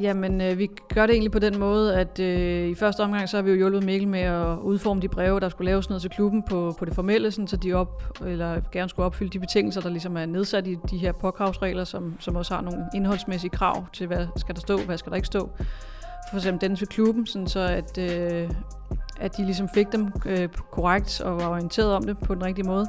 Jamen, 0.00 0.40
øh, 0.40 0.58
vi 0.58 0.70
gør 0.94 1.06
det 1.06 1.12
egentlig 1.12 1.32
på 1.32 1.38
den 1.38 1.58
måde, 1.58 1.96
at 1.96 2.20
øh, 2.20 2.68
i 2.68 2.74
første 2.74 3.00
omgang, 3.00 3.28
så 3.28 3.36
har 3.36 3.42
vi 3.42 3.50
jo 3.50 3.56
hjulpet 3.56 3.84
Mikkel 3.84 4.08
med 4.08 4.20
at 4.20 4.58
udforme 4.58 5.00
de 5.00 5.08
breve, 5.08 5.40
der 5.40 5.48
skulle 5.48 5.70
laves 5.70 5.90
ned 5.90 6.00
til 6.00 6.10
klubben 6.10 6.42
på, 6.42 6.74
på 6.78 6.84
det 6.84 6.94
formelle, 6.94 7.30
sådan, 7.30 7.48
så 7.48 7.56
de 7.56 7.72
op, 7.72 8.20
eller 8.26 8.60
gerne 8.72 8.88
skulle 8.88 9.06
opfylde 9.06 9.30
de 9.30 9.38
betingelser, 9.38 9.80
der 9.80 9.88
ligesom 9.88 10.16
er 10.16 10.26
nedsat 10.26 10.66
i 10.66 10.76
de 10.90 10.98
her 10.98 11.12
påkravsregler, 11.12 11.84
som, 11.84 12.16
som 12.20 12.36
også 12.36 12.54
har 12.54 12.60
nogle 12.60 12.84
indholdsmæssige 12.94 13.50
krav 13.50 13.86
til, 13.92 14.06
hvad 14.06 14.26
skal 14.36 14.54
der 14.54 14.60
stå, 14.60 14.78
hvad 14.78 14.98
skal 14.98 15.10
der 15.10 15.16
ikke 15.16 15.26
stå. 15.26 15.50
For 16.30 16.36
eksempel 16.36 16.68
den 16.68 16.76
til 16.76 16.86
klubben, 16.86 17.26
sådan 17.26 17.48
så 17.48 17.60
at, 17.60 17.98
øh, 17.98 18.50
at 19.20 19.36
de 19.36 19.44
ligesom 19.44 19.68
fik 19.74 19.92
dem 19.92 20.12
øh, 20.26 20.48
korrekt 20.48 21.20
og 21.20 21.36
var 21.36 21.48
orienteret 21.48 21.94
om 21.94 22.02
det 22.02 22.18
på 22.18 22.34
den 22.34 22.44
rigtige 22.44 22.66
måde. 22.66 22.86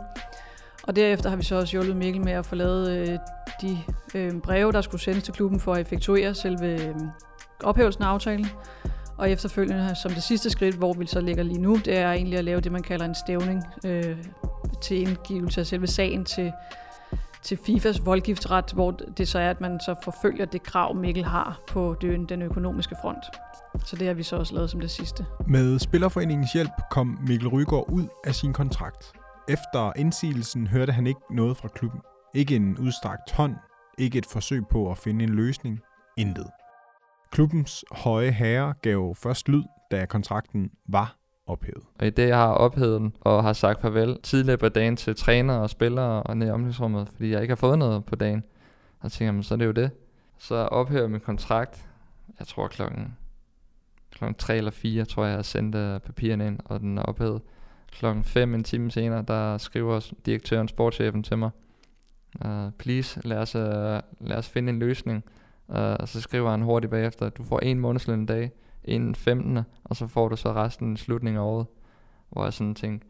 Og 0.87 0.95
derefter 0.95 1.29
har 1.29 1.37
vi 1.37 1.43
så 1.43 1.55
også 1.55 1.71
hjulpet 1.71 1.95
Mikkel 1.95 2.23
med 2.23 2.31
at 2.31 2.45
få 2.45 2.55
lavet 2.55 2.97
øh, 2.97 3.17
de 3.61 3.77
øh, 4.15 4.41
breve, 4.41 4.71
der 4.71 4.81
skulle 4.81 5.01
sendes 5.01 5.23
til 5.23 5.33
klubben 5.33 5.59
for 5.59 5.73
at 5.73 5.81
effektuere 5.81 6.35
selve 6.35 6.87
øh, 6.87 6.95
ophævelsen 7.63 8.03
af 8.03 8.07
aftalen. 8.07 8.47
Og 9.17 9.31
efterfølgende 9.31 9.95
som 9.95 10.11
det 10.11 10.23
sidste 10.23 10.49
skridt, 10.49 10.75
hvor 10.75 10.93
vi 10.93 11.05
så 11.05 11.21
ligger 11.21 11.43
lige 11.43 11.61
nu, 11.61 11.75
det 11.75 11.97
er 11.97 12.11
egentlig 12.11 12.39
at 12.39 12.45
lave 12.45 12.61
det, 12.61 12.71
man 12.71 12.83
kalder 12.83 13.05
en 13.05 13.15
stævning 13.15 13.63
øh, 13.85 14.17
til 14.81 15.01
indgivelse 15.01 15.61
af 15.61 15.67
selve 15.67 15.87
sagen 15.87 16.25
til, 16.25 16.51
til 17.43 17.57
FIFAs 17.65 18.05
voldgiftsret, 18.05 18.71
hvor 18.73 18.91
det 18.91 19.27
så 19.27 19.39
er, 19.39 19.49
at 19.49 19.61
man 19.61 19.79
så 19.79 19.95
forfølger 20.03 20.45
det 20.45 20.63
krav, 20.63 20.95
Mikkel 20.95 21.25
har 21.25 21.59
på 21.67 21.95
den, 22.01 22.25
den 22.25 22.41
økonomiske 22.41 22.95
front. 23.01 23.25
Så 23.85 23.95
det 23.95 24.07
har 24.07 24.13
vi 24.13 24.23
så 24.23 24.35
også 24.35 24.55
lavet 24.55 24.69
som 24.69 24.79
det 24.79 24.91
sidste. 24.91 25.25
Med 25.47 25.79
Spillerforeningens 25.79 26.53
hjælp 26.53 26.71
kom 26.91 27.19
Mikkel 27.27 27.47
Rygaard 27.47 27.85
ud 27.89 28.07
af 28.23 28.35
sin 28.35 28.53
kontrakt. 28.53 29.13
Efter 29.49 29.93
indsigelsen 29.95 30.67
hørte 30.67 30.91
han 30.91 31.07
ikke 31.07 31.35
noget 31.35 31.57
fra 31.57 31.67
klubben. 31.67 32.01
Ikke 32.33 32.55
en 32.55 32.77
udstrakt 32.77 33.31
hånd, 33.31 33.55
ikke 33.97 34.17
et 34.17 34.25
forsøg 34.25 34.67
på 34.71 34.91
at 34.91 34.97
finde 34.97 35.23
en 35.23 35.29
løsning. 35.29 35.79
Intet. 36.17 36.47
Klubbens 37.31 37.85
høje 37.91 38.31
herre 38.31 38.73
gav 38.81 39.15
først 39.15 39.49
lyd, 39.49 39.63
da 39.91 40.05
kontrakten 40.05 40.71
var 40.87 41.17
ophævet. 41.45 41.83
Og 41.99 42.07
i 42.07 42.09
det, 42.09 42.27
jeg 42.27 42.37
har 42.37 42.53
ophævet 42.53 43.01
den, 43.01 43.15
og 43.21 43.43
har 43.43 43.53
sagt 43.53 43.81
farvel 43.81 44.21
tidligere 44.23 44.57
på 44.57 44.69
dagen 44.69 44.95
til 44.95 45.15
træner 45.15 45.53
og 45.57 45.69
spillere 45.69 46.23
og 46.23 46.37
ned 46.37 46.47
i 46.47 46.51
omklædningsrummet, 46.51 47.09
fordi 47.09 47.31
jeg 47.31 47.41
ikke 47.41 47.51
har 47.51 47.55
fået 47.55 47.79
noget 47.79 48.05
på 48.05 48.15
dagen. 48.15 48.43
Og 48.99 49.11
tænker 49.11 49.31
man, 49.31 49.43
så 49.43 49.53
er 49.53 49.57
det 49.57 49.65
jo 49.65 49.71
det. 49.71 49.91
Så 50.37 50.55
ophæver 50.55 51.01
jeg 51.01 51.11
min 51.11 51.19
kontrakt, 51.19 51.85
jeg 52.39 52.47
tror 52.47 52.67
klokken, 52.67 53.17
klokken 54.11 54.35
3 54.35 54.57
eller 54.57 54.71
4, 54.71 55.05
tror 55.05 55.23
jeg, 55.23 55.29
jeg 55.29 55.37
har 55.37 55.43
sendt 55.43 55.75
øh, 55.75 55.99
papirerne 55.99 56.47
ind, 56.47 56.59
og 56.65 56.79
den 56.79 56.97
er 56.97 57.01
ophævet. 57.01 57.41
Klokken 57.97 58.23
5 58.23 58.53
en 58.53 58.63
time 58.63 58.91
senere, 58.91 59.23
der 59.27 59.57
skriver 59.57 60.11
direktøren, 60.25 60.67
sportschefen 60.67 61.23
til 61.23 61.37
mig, 61.37 61.49
uh, 62.45 62.71
please, 62.77 63.21
lad 63.27 63.37
os, 63.37 63.55
uh, 63.55 63.61
lad 64.27 64.37
os 64.37 64.49
finde 64.49 64.69
en 64.69 64.79
løsning. 64.79 65.23
Uh, 65.67 65.75
og 65.75 66.07
så 66.07 66.21
skriver 66.21 66.51
han 66.51 66.61
hurtigt 66.61 66.91
bagefter, 66.91 67.29
du 67.29 67.43
får 67.43 67.59
en 67.59 67.79
månedsløn 67.79 68.19
en 68.19 68.25
dag, 68.25 68.51
inden 68.83 69.15
15. 69.15 69.59
Og 69.83 69.95
så 69.95 70.07
får 70.07 70.29
du 70.29 70.35
så 70.35 70.53
resten 70.53 70.93
i 70.93 70.97
slutningen 70.97 71.39
af 71.39 71.45
året. 71.45 71.65
Hvor 72.29 72.43
jeg 72.43 72.53
sådan 72.53 72.75
tænkte, 72.75 73.07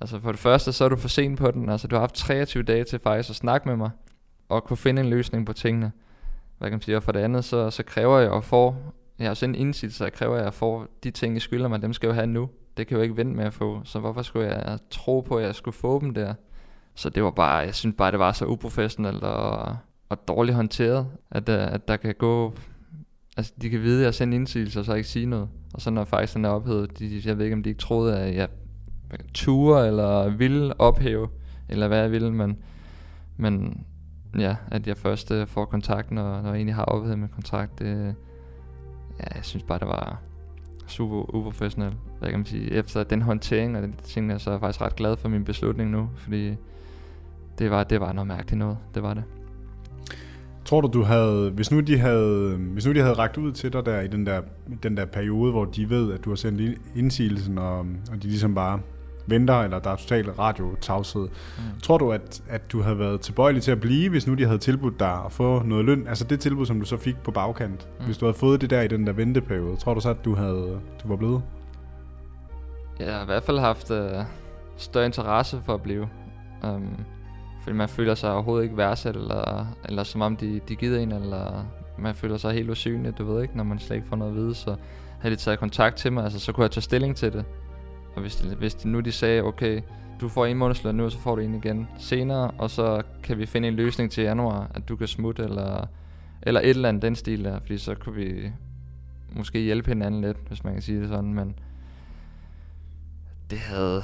altså 0.00 0.20
for 0.20 0.32
det 0.32 0.40
første, 0.40 0.72
så 0.72 0.84
er 0.84 0.88
du 0.88 0.96
for 0.96 1.08
sent 1.08 1.38
på 1.38 1.50
den. 1.50 1.68
Altså 1.68 1.88
du 1.88 1.96
har 1.96 2.00
haft 2.00 2.14
23 2.14 2.62
dage 2.62 2.84
til 2.84 2.98
faktisk 2.98 3.30
at 3.30 3.36
snakke 3.36 3.68
med 3.68 3.76
mig, 3.76 3.90
og 4.48 4.64
kunne 4.64 4.76
finde 4.76 5.02
en 5.02 5.10
løsning 5.10 5.46
på 5.46 5.52
tingene. 5.52 5.92
Hvad 6.58 6.68
kan 6.68 6.74
man 6.74 6.82
sige? 6.82 6.96
Og 6.96 7.02
for 7.02 7.12
det 7.12 7.20
andet, 7.20 7.44
så, 7.44 7.70
så 7.70 7.82
kræver 7.82 8.18
jeg 8.18 8.32
at 8.32 8.44
få, 8.44 8.76
jeg 9.18 9.26
har 9.26 9.34
sådan 9.34 9.54
en 9.54 9.60
indsigt, 9.60 9.94
så 9.94 10.10
kræver 10.10 10.36
jeg 10.36 10.46
at 10.46 10.54
få 10.54 10.86
de 11.04 11.10
ting, 11.10 11.36
I 11.36 11.40
skylder 11.40 11.68
mig, 11.68 11.82
dem 11.82 11.92
skal 11.92 12.06
jeg 12.06 12.10
jo 12.10 12.14
have 12.14 12.26
nu. 12.26 12.50
Det 12.78 12.86
kan 12.86 12.94
jeg 12.94 12.98
jo 12.98 13.02
ikke 13.02 13.16
vente 13.16 13.36
med 13.36 13.44
at 13.44 13.52
få, 13.52 13.80
så 13.84 13.98
hvorfor 13.98 14.22
skulle 14.22 14.46
jeg 14.46 14.78
tro 14.90 15.20
på, 15.20 15.36
at 15.36 15.44
jeg 15.44 15.54
skulle 15.54 15.74
få 15.74 16.00
dem 16.00 16.14
der? 16.14 16.34
Så 16.94 17.10
det 17.10 17.22
var 17.22 17.30
bare, 17.30 17.56
jeg 17.56 17.74
synes 17.74 17.94
bare, 17.98 18.10
det 18.10 18.18
var 18.18 18.32
så 18.32 18.44
uprofessionelt 18.44 19.22
og, 19.22 19.76
og 20.08 20.28
dårligt 20.28 20.56
håndteret, 20.56 21.06
at, 21.30 21.48
øh, 21.48 21.72
at 21.72 21.88
der 21.88 21.96
kan 21.96 22.14
gå 22.18 22.54
altså 23.36 23.52
de 23.62 23.70
kan 23.70 23.82
vide, 23.82 24.00
at 24.00 24.04
jeg 24.04 24.14
sender 24.14 24.38
indsigelse, 24.38 24.80
og 24.80 24.84
så 24.84 24.94
ikke 24.94 25.08
sige 25.08 25.26
noget. 25.26 25.48
Og 25.74 25.80
så 25.80 25.90
når 25.90 26.04
faktisk 26.04 26.34
den 26.34 26.44
er 26.44 26.48
ophævet, 26.48 26.98
de, 26.98 27.22
jeg 27.24 27.38
ved 27.38 27.44
ikke, 27.44 27.56
om 27.56 27.62
de 27.62 27.68
ikke 27.68 27.80
troede, 27.80 28.18
at 28.18 28.34
jeg 28.34 28.48
ture 29.34 29.86
eller 29.86 30.28
ville 30.28 30.80
ophæve, 30.80 31.28
eller 31.68 31.88
hvad 31.88 31.98
jeg 31.98 32.10
ville, 32.10 32.32
men, 32.32 32.58
men 33.36 33.84
ja, 34.38 34.56
at 34.70 34.86
jeg 34.86 34.96
først 34.96 35.30
øh, 35.30 35.46
får 35.46 35.64
kontakt, 35.64 36.10
når, 36.10 36.42
når 36.42 36.48
jeg 36.48 36.56
egentlig 36.56 36.74
har 36.74 36.84
ophævet 36.84 37.18
min 37.18 37.28
kontrakt, 37.28 37.78
det, 37.78 38.14
ja, 39.18 39.34
jeg 39.34 39.44
synes 39.44 39.62
bare, 39.62 39.78
det 39.78 39.88
var 39.88 40.20
super 40.88 41.34
uprofessionel. 41.34 41.94
Hvad 42.18 42.28
kan 42.28 42.38
man 42.38 42.46
sige? 42.46 42.72
Efter 42.72 43.04
den 43.04 43.22
håndtering 43.22 43.76
og 43.76 43.82
den 43.82 43.94
ting, 44.04 44.30
jeg 44.30 44.40
så 44.40 44.50
er 44.50 44.54
jeg 44.54 44.60
faktisk 44.60 44.80
ret 44.80 44.96
glad 44.96 45.16
for 45.16 45.28
min 45.28 45.44
beslutning 45.44 45.90
nu, 45.90 46.10
fordi 46.16 46.54
det 47.58 47.70
var, 47.70 47.84
det 47.84 48.00
var 48.00 48.12
noget 48.12 48.26
mærkeligt 48.26 48.58
noget, 48.58 48.78
det 48.94 49.02
var 49.02 49.14
det. 49.14 49.24
Tror 50.64 50.80
du, 50.80 50.88
du 50.88 51.02
havde, 51.02 51.50
hvis 51.50 51.70
nu 51.70 51.80
de 51.80 51.98
havde, 51.98 52.56
hvis 52.56 52.86
nu 52.86 52.92
de 52.92 53.00
havde 53.00 53.14
ragt 53.14 53.36
ud 53.36 53.52
til 53.52 53.72
dig 53.72 53.86
der 53.86 54.00
i 54.00 54.08
den 54.08 54.26
der, 54.26 54.40
den 54.82 54.96
der 54.96 55.04
periode, 55.04 55.50
hvor 55.50 55.64
de 55.64 55.90
ved, 55.90 56.12
at 56.12 56.24
du 56.24 56.30
har 56.30 56.36
sendt 56.36 56.78
indsigelsen, 56.96 57.58
og, 57.58 57.78
og 57.78 58.22
de 58.22 58.28
ligesom 58.28 58.54
bare 58.54 58.80
venter, 59.30 59.54
eller 59.54 59.78
der 59.78 59.90
er 59.90 59.96
total 59.96 60.30
radiotavshed. 60.30 61.22
Mm. 61.22 61.80
Tror 61.82 61.98
du, 61.98 62.12
at, 62.12 62.42
at 62.48 62.72
du 62.72 62.82
havde 62.82 62.98
været 62.98 63.20
tilbøjelig 63.20 63.62
til 63.62 63.70
at 63.70 63.80
blive, 63.80 64.10
hvis 64.10 64.26
nu 64.26 64.34
de 64.34 64.44
havde 64.44 64.58
tilbudt 64.58 65.00
dig 65.00 65.24
at 65.26 65.32
få 65.32 65.62
noget 65.62 65.84
løn? 65.84 66.08
Altså 66.08 66.24
det 66.24 66.40
tilbud, 66.40 66.66
som 66.66 66.80
du 66.80 66.86
så 66.86 66.96
fik 66.96 67.16
på 67.22 67.30
bagkant. 67.30 67.88
Mm. 67.98 68.04
Hvis 68.04 68.18
du 68.18 68.24
havde 68.24 68.38
fået 68.38 68.60
det 68.60 68.70
der 68.70 68.80
i 68.80 68.88
den 68.88 69.06
der 69.06 69.12
venteperiode, 69.12 69.76
tror 69.76 69.94
du 69.94 70.00
så, 70.00 70.10
at 70.10 70.24
du, 70.24 70.34
havde, 70.34 70.80
du 71.02 71.08
var 71.08 71.16
blevet? 71.16 71.42
Jeg 72.98 73.14
har 73.14 73.22
i 73.22 73.26
hvert 73.26 73.42
fald 73.42 73.58
haft 73.58 73.90
uh, 73.90 73.98
større 74.76 75.06
interesse 75.06 75.62
for 75.66 75.74
at 75.74 75.82
blive. 75.82 76.08
Um, 76.62 77.04
fordi 77.62 77.76
man 77.76 77.88
føler 77.88 78.14
sig 78.14 78.32
overhovedet 78.32 78.64
ikke 78.64 78.76
værdsat, 78.76 79.16
eller, 79.16 79.66
eller 79.84 80.02
som 80.02 80.20
om 80.20 80.36
de, 80.36 80.60
de 80.68 80.76
gider 80.76 81.00
en, 81.00 81.12
eller 81.12 81.64
man 81.98 82.14
føler 82.14 82.36
sig 82.36 82.52
helt 82.52 82.70
usynlig, 82.70 83.18
du 83.18 83.32
ved 83.32 83.42
ikke, 83.42 83.56
når 83.56 83.64
man 83.64 83.78
slet 83.78 83.96
ikke 83.96 84.08
får 84.08 84.16
noget 84.16 84.32
at 84.32 84.36
vide. 84.36 84.54
Så 84.54 84.76
havde 85.20 85.34
de 85.34 85.40
taget 85.40 85.58
kontakt 85.58 85.96
til 85.96 86.12
mig, 86.12 86.24
altså, 86.24 86.40
så 86.40 86.52
kunne 86.52 86.62
jeg 86.62 86.70
tage 86.70 86.82
stilling 86.82 87.16
til 87.16 87.32
det. 87.32 87.44
Og 88.18 88.22
hvis, 88.22 88.36
de, 88.36 88.54
hvis 88.54 88.74
de 88.74 88.88
nu 88.88 89.00
de 89.00 89.12
sagde, 89.12 89.42
okay, 89.42 89.80
du 90.20 90.28
får 90.28 90.46
en 90.46 90.56
månedsløn 90.56 90.94
nu, 90.94 91.04
og 91.04 91.12
så 91.12 91.18
får 91.18 91.34
du 91.34 91.40
en 91.40 91.54
igen 91.54 91.88
senere, 91.98 92.50
og 92.50 92.70
så 92.70 93.02
kan 93.22 93.38
vi 93.38 93.46
finde 93.46 93.68
en 93.68 93.74
løsning 93.74 94.10
til 94.10 94.24
januar, 94.24 94.70
at 94.74 94.88
du 94.88 94.96
kan 94.96 95.08
smutte, 95.08 95.42
eller, 95.42 95.86
eller 96.42 96.60
et 96.60 96.68
eller 96.68 96.88
andet 96.88 97.02
den 97.02 97.16
stil 97.16 97.44
der, 97.44 97.60
fordi 97.60 97.78
så 97.78 97.94
kunne 97.94 98.14
vi 98.14 98.52
måske 99.32 99.58
hjælpe 99.58 99.88
hinanden 99.88 100.20
lidt, 100.20 100.36
hvis 100.48 100.64
man 100.64 100.72
kan 100.72 100.82
sige 100.82 101.00
det 101.00 101.08
sådan, 101.08 101.34
men 101.34 101.58
det 103.50 103.58
havde, 103.58 104.02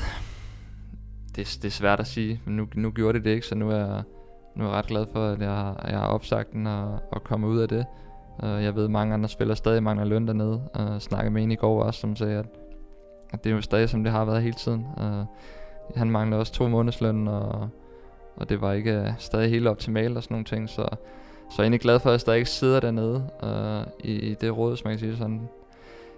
det, 1.36 1.58
det 1.62 1.64
er 1.64 1.70
svært 1.70 2.00
at 2.00 2.06
sige, 2.06 2.40
men 2.44 2.56
nu, 2.56 2.68
nu 2.74 2.90
gjorde 2.90 3.18
det 3.18 3.24
det 3.24 3.30
ikke, 3.30 3.46
så 3.46 3.54
nu 3.54 3.70
er, 3.70 3.76
jeg, 3.76 4.02
nu 4.56 4.64
er 4.64 4.68
jeg 4.68 4.76
ret 4.76 4.86
glad 4.86 5.06
for, 5.12 5.28
at 5.28 5.40
jeg, 5.40 5.74
jeg 5.88 5.98
har 5.98 6.06
opsagt 6.06 6.52
den 6.52 6.66
og, 6.66 6.98
og 7.12 7.24
kommet 7.24 7.48
ud 7.48 7.58
af 7.58 7.68
det. 7.68 7.86
Uh, 8.42 8.48
jeg 8.48 8.74
ved, 8.74 8.84
at 8.84 8.90
mange 8.90 9.14
andre 9.14 9.28
spillere 9.28 9.56
stadig 9.56 9.82
mangler 9.82 10.04
løn 10.06 10.26
dernede. 10.26 10.68
Uh, 10.80 10.98
snakkede 10.98 11.30
med 11.30 11.42
en 11.42 11.50
i 11.50 11.56
går 11.56 11.82
også, 11.82 12.00
som 12.00 12.16
sagde, 12.16 12.38
at, 12.38 12.46
og 13.34 13.44
det 13.44 13.50
er 13.50 13.54
jo 13.54 13.60
stadig, 13.60 13.88
som 13.88 14.04
det 14.04 14.12
har 14.12 14.24
været 14.24 14.42
hele 14.42 14.54
tiden. 14.54 14.86
Uh, 14.96 15.26
han 15.96 16.10
mangler 16.10 16.36
også 16.36 16.52
to 16.52 16.68
månedsløn, 16.68 17.28
og, 17.28 17.68
og 18.36 18.48
det 18.48 18.60
var 18.60 18.72
ikke 18.72 19.00
uh, 19.00 19.08
stadig 19.18 19.50
helt 19.50 19.66
optimalt 19.68 20.16
og 20.16 20.22
sådan 20.22 20.34
nogle 20.34 20.44
ting. 20.44 20.68
Så, 20.68 20.74
så 20.74 20.82
jeg 21.50 21.58
er 21.58 21.62
egentlig 21.62 21.80
glad 21.80 22.00
for, 22.00 22.08
at 22.08 22.12
jeg 22.12 22.20
stadig 22.20 22.46
sidder 22.46 22.80
dernede 22.80 23.24
uh, 23.42 24.06
i, 24.10 24.12
i 24.12 24.34
det 24.34 24.56
råd, 24.56 24.76
som 24.76 24.88
man 24.88 24.92
kan 24.92 24.98
sige 24.98 25.16
sådan 25.16 25.48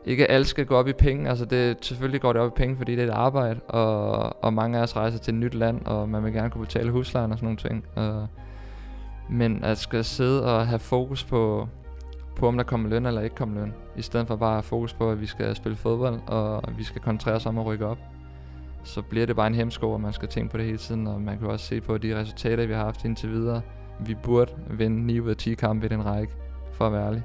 ikke 0.06 0.30
alt 0.30 0.46
skal 0.46 0.66
gå 0.66 0.76
op 0.76 0.88
i 0.88 0.92
penge. 0.92 1.28
Altså 1.28 1.44
det, 1.44 1.76
selvfølgelig 1.84 2.20
går 2.20 2.32
det 2.32 2.42
op 2.42 2.48
i 2.48 2.56
penge, 2.56 2.76
fordi 2.76 2.96
det 2.96 3.02
er 3.02 3.06
et 3.06 3.10
arbejde, 3.10 3.60
og, 3.68 4.44
og 4.44 4.54
mange 4.54 4.78
af 4.78 4.82
os 4.82 4.96
rejser 4.96 5.18
til 5.18 5.34
et 5.34 5.40
nyt 5.40 5.54
land, 5.54 5.86
og 5.86 6.08
man 6.08 6.24
vil 6.24 6.32
gerne 6.32 6.50
kunne 6.50 6.64
betale 6.64 6.90
huslejen 6.90 7.32
og 7.32 7.38
sådan 7.38 7.46
nogle 7.46 7.58
ting. 7.58 7.84
Uh, 7.96 8.28
men 9.30 9.64
at 9.64 9.78
skal 9.78 10.04
sidde 10.04 10.56
og 10.56 10.66
have 10.66 10.78
fokus 10.78 11.24
på, 11.24 11.68
på 12.36 12.48
om 12.48 12.56
der 12.56 12.64
kommer 12.64 12.88
løn 12.88 13.06
eller 13.06 13.20
ikke 13.20 13.36
kommer 13.36 13.60
løn, 13.60 13.74
i 13.96 14.02
stedet 14.02 14.26
for 14.26 14.36
bare 14.36 14.58
at 14.58 14.64
fokus 14.64 14.94
på, 14.94 15.10
at 15.10 15.20
vi 15.20 15.26
skal 15.26 15.56
spille 15.56 15.76
fodbold, 15.76 16.20
og 16.26 16.62
vi 16.76 16.84
skal 16.84 17.00
koncentrere 17.02 17.34
os 17.34 17.46
om 17.46 17.58
at 17.58 17.66
rykke 17.66 17.86
op, 17.86 17.98
så 18.84 19.02
bliver 19.02 19.26
det 19.26 19.36
bare 19.36 19.46
en 19.46 19.54
hemsko, 19.54 19.92
og 19.92 20.00
man 20.00 20.12
skal 20.12 20.28
tænke 20.28 20.50
på 20.50 20.56
det 20.56 20.66
hele 20.66 20.78
tiden, 20.78 21.06
og 21.06 21.20
man 21.20 21.38
kan 21.38 21.48
også 21.48 21.66
se 21.66 21.80
på 21.80 21.98
de 21.98 22.20
resultater, 22.20 22.66
vi 22.66 22.72
har 22.72 22.84
haft 22.84 23.04
indtil 23.04 23.30
videre. 23.30 23.62
Vi 24.00 24.14
burde 24.14 24.52
vinde 24.70 25.06
9 25.06 25.20
ud 25.20 25.30
af 25.30 25.36
10 25.36 25.54
kampe 25.54 25.86
i 25.86 25.88
den 25.88 26.04
række, 26.04 26.32
for 26.72 26.86
at 26.86 26.92
være 26.92 27.06
ærlig. 27.06 27.22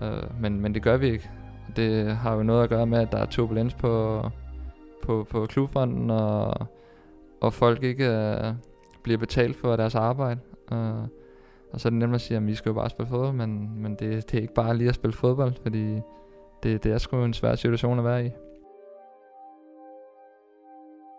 Uh, 0.00 0.42
men, 0.42 0.60
men 0.60 0.74
det 0.74 0.82
gør 0.82 0.96
vi 0.96 1.10
ikke, 1.10 1.30
det 1.76 2.16
har 2.16 2.34
jo 2.34 2.42
noget 2.42 2.62
at 2.62 2.68
gøre 2.68 2.86
med, 2.86 2.98
at 2.98 3.12
der 3.12 3.18
er 3.18 3.26
turbulens 3.26 3.74
på, 3.74 4.22
på, 5.02 5.26
på 5.30 5.46
klubfonden, 5.46 6.10
og, 6.10 6.54
og 7.40 7.52
folk 7.52 7.82
ikke 7.82 8.04
uh, 8.04 8.54
bliver 9.02 9.18
betalt 9.18 9.56
for 9.56 9.76
deres 9.76 9.94
arbejde. 9.94 10.40
Uh, 10.72 11.06
og 11.72 11.80
så 11.80 11.88
er 11.88 11.90
det 11.90 11.98
nemt 11.98 12.14
at 12.14 12.20
sige, 12.20 12.36
at 12.36 12.46
vi 12.46 12.54
skal 12.54 12.70
jo 12.70 12.74
bare 12.74 12.90
spille 12.90 13.08
fodbold, 13.08 13.32
men, 13.32 13.82
men 13.82 13.92
det, 13.92 14.30
det 14.30 14.38
er 14.38 14.42
ikke 14.42 14.54
bare 14.54 14.76
lige 14.76 14.88
at 14.88 14.94
spille 14.94 15.16
fodbold, 15.16 15.52
fordi 15.62 16.00
det, 16.62 16.84
det 16.84 16.92
er 16.92 16.98
sgu 16.98 17.24
en 17.24 17.34
svær 17.34 17.54
situation 17.54 17.98
at 17.98 18.04
være 18.04 18.26
i. 18.26 18.30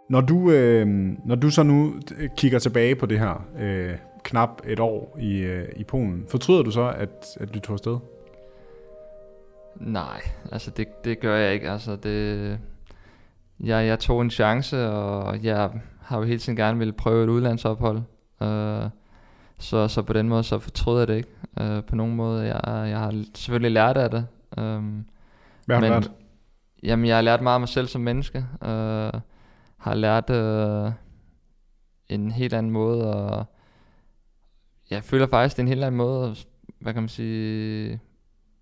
Når 0.09 0.21
du, 0.21 0.51
øh, 0.51 0.87
når 1.25 1.35
du 1.35 1.49
så 1.49 1.63
nu 1.63 1.93
kigger 2.37 2.59
tilbage 2.59 2.95
på 2.95 3.05
det 3.05 3.19
her 3.19 3.47
øh, 3.59 3.97
knap 4.23 4.61
et 4.65 4.79
år 4.79 5.17
i, 5.19 5.37
øh, 5.39 5.67
i 5.75 5.83
Polen, 5.83 6.25
fortryder 6.29 6.63
du 6.63 6.71
så, 6.71 6.93
at, 6.97 7.37
at 7.39 7.53
du 7.53 7.59
tog 7.59 7.73
afsted? 7.73 7.97
Nej, 9.75 10.21
altså 10.51 10.71
det, 10.71 10.87
det 11.03 11.19
gør 11.19 11.35
jeg 11.35 11.53
ikke. 11.53 11.69
Altså 11.69 11.95
det, 11.95 12.59
jeg, 13.59 13.87
jeg 13.87 13.99
tog 13.99 14.21
en 14.21 14.29
chance, 14.29 14.87
og 14.87 15.43
jeg 15.43 15.69
har 16.01 16.17
jo 16.17 16.23
hele 16.23 16.39
tiden 16.39 16.55
gerne 16.55 16.77
ville 16.77 16.93
prøve 16.93 17.23
et 17.23 17.29
udlandsophold. 17.29 17.97
Uh, 18.41 18.89
så, 19.59 19.87
så 19.87 20.01
på 20.01 20.13
den 20.13 20.29
måde, 20.29 20.43
så 20.43 20.59
fortryder 20.59 20.99
jeg 20.99 21.07
det 21.07 21.15
ikke 21.15 21.29
øh, 21.59 21.83
på 21.83 21.95
nogen 21.95 22.15
måde. 22.15 22.45
Jeg, 22.45 22.61
jeg 22.89 22.99
har 22.99 23.23
selvfølgelig 23.35 23.71
lært 23.71 23.97
af 23.97 24.09
det. 24.11 24.27
Um, 24.57 25.05
Hvad 25.65 25.75
har 25.75 25.81
men, 25.81 25.91
du 25.91 25.99
lært? 25.99 26.11
Jamen, 26.83 27.05
jeg 27.05 27.15
har 27.15 27.21
lært 27.21 27.41
meget 27.41 27.53
af 27.53 27.59
mig 27.59 27.69
selv 27.69 27.87
som 27.87 28.01
menneske. 28.01 28.37
Øh, 28.61 29.13
har 29.77 29.93
lært 29.93 30.29
øh, 30.29 30.91
en 32.09 32.31
helt 32.31 32.53
anden 32.53 32.71
måde, 32.71 33.13
og 33.13 33.45
jeg 34.89 35.03
føler 35.03 35.27
faktisk, 35.27 35.57
det 35.57 35.61
er 35.61 35.63
en 35.63 35.67
helt 35.67 35.83
anden 35.83 35.97
måde 35.97 36.29
at, 36.29 36.47
hvad 36.79 36.93
kan 36.93 37.01
man 37.01 37.09
sige, 37.09 37.99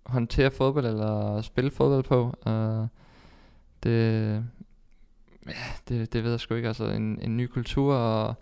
håndtere 0.06 0.50
fodbold 0.50 0.86
eller 0.86 1.42
spille 1.42 1.70
fodbold 1.70 2.04
på. 2.04 2.34
Uh, 2.46 2.86
det, 3.82 4.32
ja, 5.46 5.52
det, 5.88 6.12
det 6.12 6.24
ved 6.24 6.30
jeg 6.30 6.40
sgu 6.40 6.54
ikke. 6.54 6.68
Altså 6.68 6.84
en, 6.84 7.18
en 7.22 7.36
ny 7.36 7.46
kultur 7.46 7.94
og, 7.94 8.34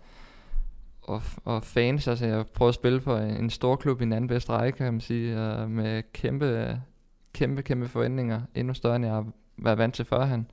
og, 1.07 1.21
og 1.45 1.63
fans. 1.63 2.07
Altså 2.07 2.25
jeg 2.25 2.45
prøver 2.47 2.69
at 2.69 2.75
spille 2.75 3.01
for 3.01 3.17
en 3.17 3.49
stor 3.49 3.75
klub 3.75 4.01
i 4.01 4.03
en 4.03 4.13
anden 4.13 4.27
bedste 4.27 4.51
række, 4.51 4.77
kan 4.77 4.93
man 4.93 5.01
sige, 5.01 5.41
og 5.41 5.71
med 5.71 6.03
kæmpe, 6.13 6.81
kæmpe, 7.33 7.61
kæmpe 7.61 7.87
forventninger. 7.87 8.41
Endnu 8.55 8.73
større, 8.73 8.95
end 8.95 9.05
jeg 9.05 9.13
har 9.13 9.25
været 9.57 9.77
vant 9.77 9.95
til 9.95 10.05
førhen. 10.05 10.47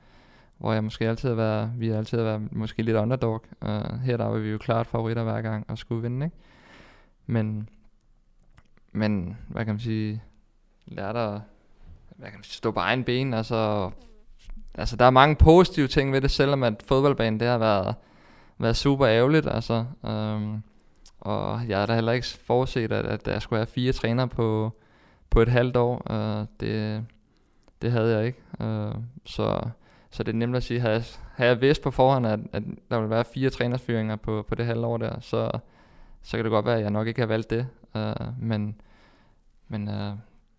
Hvor 0.59 0.73
jeg 0.73 0.85
måske 0.85 1.09
altid 1.09 1.29
har 1.29 1.37
været, 1.37 1.73
vi 1.77 1.89
har 1.89 1.97
altid 1.97 2.23
været 2.23 2.53
måske 2.53 2.83
lidt 2.83 2.97
underdog. 2.97 3.43
Og 3.61 4.01
her 4.01 4.17
der 4.17 4.25
var 4.25 4.39
vi 4.39 4.51
jo 4.51 4.59
klart 4.59 4.87
favoritter 4.87 5.23
hver 5.23 5.43
gang 5.43 5.65
og 5.69 5.79
skulle 5.79 6.03
vinde, 6.03 6.27
ikke? 6.27 6.37
Men, 7.27 7.69
men 8.93 9.37
hvad 9.49 9.65
kan 9.65 9.75
man 9.75 9.81
sige, 9.81 10.23
lærte 10.87 11.19
at 11.19 11.41
hvad 12.17 12.31
kan 12.31 12.39
man 12.39 12.45
sige, 12.45 12.55
stå 12.55 12.71
på 12.71 12.81
egen 12.81 13.05
ben. 13.05 13.35
Altså, 13.35 13.91
altså, 14.75 14.97
der 14.97 15.05
er 15.05 15.11
mange 15.11 15.37
positive 15.37 15.89
ting 15.89 16.13
ved 16.13 16.21
det, 16.21 16.31
selvom 16.31 16.63
at 16.63 16.83
fodboldbanen 16.87 17.41
det 17.41 17.49
har 17.49 17.59
været, 17.59 17.95
været 18.59 18.77
super 18.77 19.09
ærgerligt. 19.09 19.47
Altså, 19.51 19.85
øhm, 20.07 20.63
og 21.21 21.69
jeg 21.69 21.79
har 21.79 21.87
da 21.87 21.95
heller 21.95 22.13
ikke 22.13 22.27
forudset, 22.27 22.93
at, 22.93 23.07
at 23.07 23.27
jeg 23.27 23.43
skulle 23.43 23.59
have 23.59 23.67
fire 23.67 23.93
trænere 23.93 24.29
på, 24.29 24.73
på 25.31 25.41
et 25.41 25.49
halvt 25.49 25.77
år. 25.77 26.13
Øh, 26.13 26.47
det, 26.61 27.05
det 27.83 27.93
havde 27.93 28.17
jeg 28.17 28.27
ikke. 28.27 28.39
Øh, 28.61 28.95
så, 29.25 29.61
så 30.11 30.23
det 30.23 30.33
er 30.33 30.37
nemt 30.37 30.57
at 30.57 30.63
sige, 30.63 30.81
havde 30.81 30.95
jeg, 30.95 31.05
havde 31.35 31.51
jeg 31.51 31.61
vidst 31.61 31.83
på 31.83 31.91
forhånd, 31.91 32.27
at, 32.27 32.41
at 32.53 32.63
der 32.91 32.97
ville 32.97 33.11
være 33.11 33.25
fire 33.25 33.51
trænersfyringer 33.51 34.17
på, 34.17 34.45
på 34.49 34.55
det 34.55 34.67
halve 34.67 34.87
år 34.87 34.97
der, 34.97 35.21
så, 35.21 35.51
så 36.23 36.37
kan 36.37 36.45
det 36.45 36.51
godt 36.51 36.67
være, 36.67 36.77
at 36.77 36.83
jeg 36.83 36.91
nok 36.91 37.07
ikke 37.07 37.21
har 37.21 37.27
valgt 37.27 37.51
det. 37.51 37.67
Øh, 37.97 38.15
men 38.41 38.77
men 39.73 39.89
øh, 39.89 40.13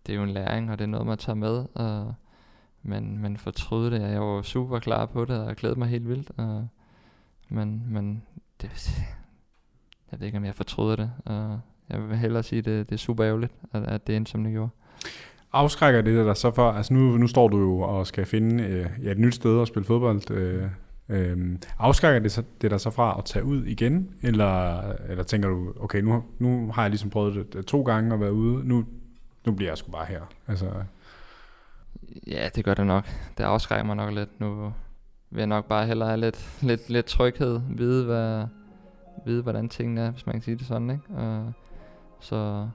det 0.06 0.12
er 0.12 0.16
jo 0.16 0.22
en 0.22 0.30
læring, 0.30 0.70
og 0.70 0.78
det 0.78 0.84
er 0.84 0.88
noget, 0.88 1.06
man 1.06 1.18
tager 1.18 1.36
med. 1.36 1.64
Øh, 1.80 2.12
men, 2.82 3.18
men 3.18 3.36
fortryde 3.36 3.90
det, 3.90 4.00
jeg 4.00 4.20
var 4.20 4.42
super 4.42 4.78
klar 4.78 5.06
på 5.06 5.24
det, 5.24 5.40
og 5.40 5.48
jeg 5.48 5.56
glædede 5.56 5.78
mig 5.78 5.88
helt 5.88 6.08
vildt. 6.08 6.30
Øh, 6.40 6.62
men, 7.48 7.82
men 7.88 8.22
det, 8.60 8.70
jeg 10.12 10.20
ved 10.20 10.26
ikke, 10.26 10.38
om 10.38 10.44
jeg 10.44 10.54
fortryder 10.54 10.96
det. 10.96 11.10
Øh, 11.30 11.58
jeg 11.90 12.08
vil 12.08 12.16
hellere 12.16 12.42
sige, 12.42 12.58
at 12.58 12.64
det, 12.64 12.88
det 12.88 12.94
er 12.94 12.98
super 12.98 13.26
ærgerligt, 13.26 13.52
at, 13.72 13.82
at 13.82 14.06
det 14.06 14.16
endte, 14.16 14.30
som 14.30 14.44
det 14.44 14.52
gjorde. 14.52 14.70
Afskrækker 15.52 16.00
det 16.02 16.26
dig 16.26 16.36
så 16.36 16.50
for, 16.50 16.70
altså 16.70 16.94
nu, 16.94 17.16
nu 17.16 17.26
står 17.26 17.48
du 17.48 17.58
jo 17.58 17.80
og 17.80 18.06
skal 18.06 18.26
finde 18.26 18.64
øh, 18.64 18.86
ja, 19.02 19.10
et 19.10 19.18
nyt 19.18 19.34
sted 19.34 19.60
at 19.60 19.68
spille 19.68 19.86
fodbold. 19.86 20.30
Øh, 20.30 20.68
øh, 21.08 21.58
afskrækker 21.78 22.20
det, 22.20 22.32
så, 22.32 22.42
det 22.60 22.70
dig 22.70 22.80
så 22.80 22.90
fra 22.90 23.14
at 23.18 23.24
tage 23.24 23.44
ud 23.44 23.64
igen? 23.64 24.10
Eller, 24.22 24.80
eller 25.08 25.24
tænker 25.24 25.48
du, 25.48 25.72
okay, 25.80 26.00
nu, 26.00 26.24
nu 26.38 26.72
har 26.72 26.82
jeg 26.82 26.90
ligesom 26.90 27.10
prøvet 27.10 27.52
det 27.52 27.66
to 27.66 27.82
gange 27.82 28.14
at 28.14 28.20
være 28.20 28.32
ude, 28.32 28.68
nu, 28.68 28.84
nu 29.46 29.52
bliver 29.52 29.70
jeg 29.70 29.78
sgu 29.78 29.90
bare 29.90 30.06
her. 30.06 30.20
Altså, 30.48 30.66
Ja, 32.26 32.48
det 32.54 32.64
gør 32.64 32.74
det 32.74 32.86
nok. 32.86 33.08
Det 33.38 33.44
afskrækker 33.44 33.84
mig 33.84 33.96
nok 33.96 34.14
lidt. 34.14 34.40
Nu 34.40 34.72
vil 35.34 35.40
jeg 35.40 35.46
nok 35.46 35.64
bare 35.64 35.86
hellere 35.86 36.08
have 36.08 36.20
lidt, 36.20 36.58
lidt, 36.62 36.90
lidt 36.90 37.06
tryghed, 37.06 37.60
vide, 37.70 38.04
hvad, 38.04 38.46
vide, 39.26 39.42
hvordan 39.42 39.68
tingene 39.68 40.00
er, 40.00 40.10
hvis 40.10 40.26
man 40.26 40.32
kan 40.32 40.42
sige 40.42 40.56
det 40.56 40.66
sådan, 40.66 40.90
ikke? 40.90 41.04
Og, 41.16 41.52
så 42.20 42.68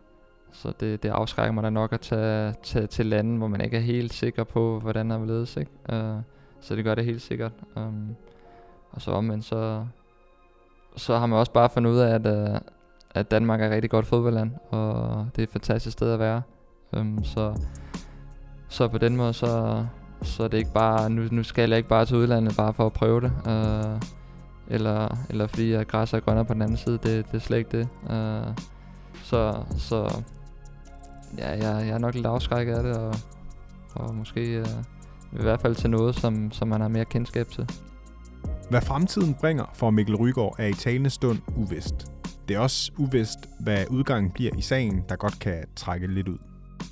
så 0.52 0.74
det, 0.80 1.04
det 1.04 1.10
afskrækker 1.10 1.52
mig 1.52 1.64
da 1.64 1.70
nok 1.70 1.94
at 1.94 2.02
tage, 2.02 2.54
tage 2.64 2.88
til 2.88 3.06
lande, 3.06 3.38
hvor 3.38 3.48
man 3.48 3.62
ikke 3.62 3.78
er 3.78 3.82
helt 3.82 4.14
sikker 4.14 4.44
på, 4.44 4.80
hvordan 4.80 5.10
der 5.10 5.18
vil 5.18 5.28
ledes, 5.28 5.58
ikke? 5.58 5.72
Uh, 5.94 6.22
så 6.62 6.76
det 6.76 6.84
gør 6.84 6.96
det 6.96 7.06
helt 7.06 7.22
sikkert. 7.22 7.52
Um, 7.76 8.16
og 8.92 9.02
så 9.02 9.12
omvendt, 9.12 9.46
så, 9.46 9.86
så 10.96 11.18
har 11.18 11.26
man 11.26 11.40
også 11.40 11.52
bare 11.52 11.70
fundet 11.70 11.92
ud 11.92 11.98
af, 11.98 12.14
at, 12.14 12.50
uh, 12.50 12.58
at 13.12 13.32
Danmark 13.32 13.62
er 13.62 13.66
et 13.66 13.72
rigtig 13.72 13.90
godt 13.90 14.06
fodboldland, 14.06 14.52
og 14.70 15.28
det 15.36 15.42
er 15.42 15.44
et 15.44 15.52
fantastisk 15.52 15.94
sted 15.94 16.14
at 16.14 16.20
være. 16.20 16.42
Um, 16.98 17.24
så, 17.24 17.62
så 18.68 18.88
på 18.88 18.98
den 18.98 19.16
måde, 19.16 19.34
så, 19.34 19.86
så 20.22 20.44
det 20.44 20.54
er 20.54 20.58
ikke 20.58 20.74
bare, 20.74 21.10
nu, 21.10 21.28
nu 21.32 21.44
skal 21.44 21.70
jeg 21.70 21.78
ikke 21.78 21.90
bare 21.90 22.06
til 22.06 22.16
udlandet 22.18 22.58
bare 22.58 22.74
for 22.74 22.86
at 22.86 22.94
prøve 22.94 23.22
det. 23.22 23.32
Uh, 23.46 24.00
eller, 24.68 25.18
eller 25.30 25.48
fordi 25.48 25.74
at 25.74 25.88
græs 25.88 26.14
er 26.14 26.20
grønnere 26.20 26.46
på 26.46 26.54
den 26.54 26.62
anden 26.62 26.78
side, 26.78 27.00
det, 27.04 27.26
det 27.26 27.34
er 27.34 27.40
slet 27.40 27.58
ikke 27.58 27.78
det. 27.78 27.88
Uh, 28.04 28.54
så, 29.24 29.64
så 29.78 30.24
ja, 31.38 31.50
jeg, 31.50 31.88
jeg 31.88 31.90
er 31.90 31.98
nok 31.98 32.14
lidt 32.16 32.26
afskrækket 32.26 32.74
af 32.74 32.84
det, 32.84 32.98
og, 32.98 33.16
og 33.94 34.16
måske 34.16 34.62
uh, 34.62 35.40
i 35.40 35.42
hvert 35.42 35.62
fald 35.62 35.76
til 35.76 35.90
noget, 35.90 36.16
som, 36.16 36.52
som 36.52 36.68
man 36.68 36.82
har 36.82 36.88
mere 36.88 37.06
kendskab 37.06 37.48
til. 37.48 37.70
Hvad 38.70 38.82
fremtiden 38.82 39.34
bringer 39.34 39.66
for 39.74 39.90
Mikkel 39.90 40.16
Rygaard 40.16 40.56
er 40.60 40.68
i 40.68 40.74
talende 40.74 41.10
stund 41.10 41.40
uvist. 41.58 42.12
Det 42.48 42.56
er 42.56 42.60
også 42.60 42.92
uvist, 42.98 43.40
hvad 43.60 43.86
udgangen 43.90 44.32
bliver 44.32 44.52
i 44.58 44.62
sagen, 44.62 45.04
der 45.10 45.16
godt 45.16 45.40
kan 45.40 45.64
trække 45.76 46.08
lidt 46.08 46.28
ud. 46.28 46.38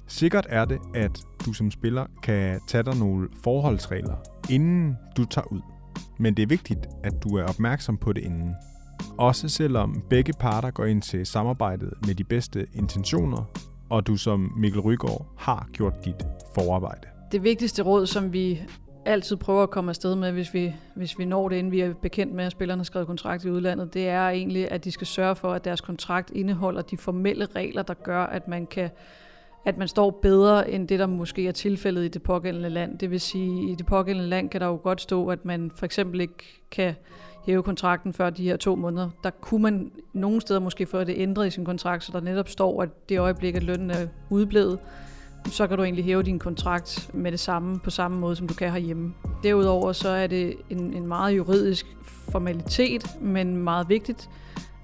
Sikkert 0.08 0.48
er 0.50 0.66
det, 0.66 0.80
at 0.96 1.20
du 1.46 1.54
som 1.54 1.72
spiller 1.72 2.06
kan 2.24 2.60
tage 2.68 2.84
dig 2.84 3.00
nogle 3.00 3.28
forholdsregler, 3.44 4.16
inden 4.50 4.98
du 5.18 5.26
tager 5.26 5.52
ud. 5.52 5.62
Men 6.20 6.34
det 6.34 6.44
er 6.44 6.48
vigtigt, 6.48 6.88
at 7.04 7.14
du 7.24 7.30
er 7.38 7.44
opmærksom 7.44 7.98
på 7.98 8.14
det 8.14 8.24
inden. 8.24 8.56
Også 9.18 9.50
selvom 9.50 10.04
begge 10.10 10.34
parter 10.40 10.72
går 10.72 10.86
ind 10.86 11.02
til 11.02 11.26
samarbejdet 11.26 11.94
med 12.08 12.16
de 12.16 12.24
bedste 12.24 12.68
intentioner, 12.74 13.52
og 13.90 14.08
du 14.08 14.18
som 14.18 14.54
Mikkel 14.58 14.82
Rygaard 14.82 15.28
har 15.38 15.68
gjort 15.74 16.06
dit 16.06 16.26
forarbejde. 16.56 17.08
Det 17.32 17.44
vigtigste 17.44 17.84
råd, 17.84 18.06
som 18.06 18.34
vi 18.34 18.62
altid 19.06 19.36
prøver 19.36 19.64
at 19.64 19.70
komme 19.70 19.90
afsted 19.90 20.16
med, 20.16 20.32
hvis 20.32 20.54
vi, 20.54 20.76
hvis 20.96 21.20
vi 21.20 21.26
når 21.26 21.50
det, 21.50 21.56
inden 21.56 21.72
vi 21.72 21.80
er 21.80 21.94
bekendt 21.94 22.34
med, 22.34 22.46
at 22.46 22.52
spillerne 22.52 22.80
har 22.80 22.84
skrevet 22.84 23.08
kontrakt 23.08 23.46
i 23.46 23.50
udlandet, 23.50 23.94
det 23.94 24.08
er 24.08 24.30
egentlig, 24.30 24.72
at 24.72 24.84
de 24.84 24.92
skal 24.92 25.08
sørge 25.08 25.36
for, 25.36 25.54
at 25.54 25.66
deres 25.66 25.82
kontrakt 25.82 26.32
indeholder 26.32 26.82
de 26.82 26.98
formelle 26.98 27.46
regler, 27.56 27.82
der 27.82 27.94
gør, 27.94 28.24
at 28.24 28.48
man 28.48 28.66
kan 28.66 28.90
at 29.68 29.78
man 29.78 29.88
står 29.88 30.12
bedre 30.22 30.72
end 30.72 30.88
det, 30.88 31.00
der 31.00 31.08
måske 31.08 31.48
er 31.48 31.52
tilfældet 31.52 32.06
i 32.06 32.08
det 32.08 32.24
pågældende 32.24 32.70
land. 32.70 33.00
Det 33.00 33.12
vil 33.12 33.22
sige, 33.22 33.72
i 33.72 33.76
det 33.76 33.86
pågældende 33.86 34.30
land 34.30 34.50
kan 34.50 34.62
der 34.62 34.68
jo 34.68 34.80
godt 34.84 35.02
stå, 35.02 35.28
at 35.28 35.46
man 35.46 35.72
for 35.76 35.86
eksempel 35.86 36.22
ikke 36.22 36.62
kan 36.72 36.96
hæve 37.46 37.64
kontrakten 37.64 38.14
før 38.14 38.30
de 38.30 38.44
her 38.44 38.58
to 38.58 38.76
måneder. 38.76 39.10
Der 39.24 39.30
kunne 39.30 39.62
man 39.62 39.92
nogle 40.14 40.42
steder 40.42 40.60
måske 40.60 40.86
få 40.86 41.04
det 41.04 41.16
ændret 41.18 41.48
i 41.48 41.50
sin 41.50 41.66
kontrakt, 41.66 42.04
så 42.04 42.12
der 42.12 42.20
netop 42.20 42.50
står, 42.50 42.82
at 42.82 43.10
det 43.10 43.20
øjeblik, 43.20 43.56
at 43.56 43.64
lønnen 43.64 43.92
er 43.92 44.08
udblevet, 44.30 44.80
så 45.46 45.68
kan 45.68 45.78
du 45.78 45.84
egentlig 45.84 46.06
hæve 46.06 46.24
din 46.24 46.40
kontrakt 46.40 47.10
med 47.14 47.32
det 47.32 47.40
samme, 47.40 47.80
på 47.80 47.90
samme 47.90 48.20
måde, 48.20 48.36
som 48.36 48.48
du 48.48 48.54
kan 48.54 48.72
herhjemme. 48.72 49.14
Derudover 49.44 49.92
så 49.92 50.10
er 50.10 50.28
det 50.28 50.54
en, 50.70 50.94
en 50.94 51.08
meget 51.08 51.38
juridisk 51.38 51.86
formalitet, 52.32 53.22
men 53.22 53.58
meget 53.58 53.90
vigtigt, 53.90 54.30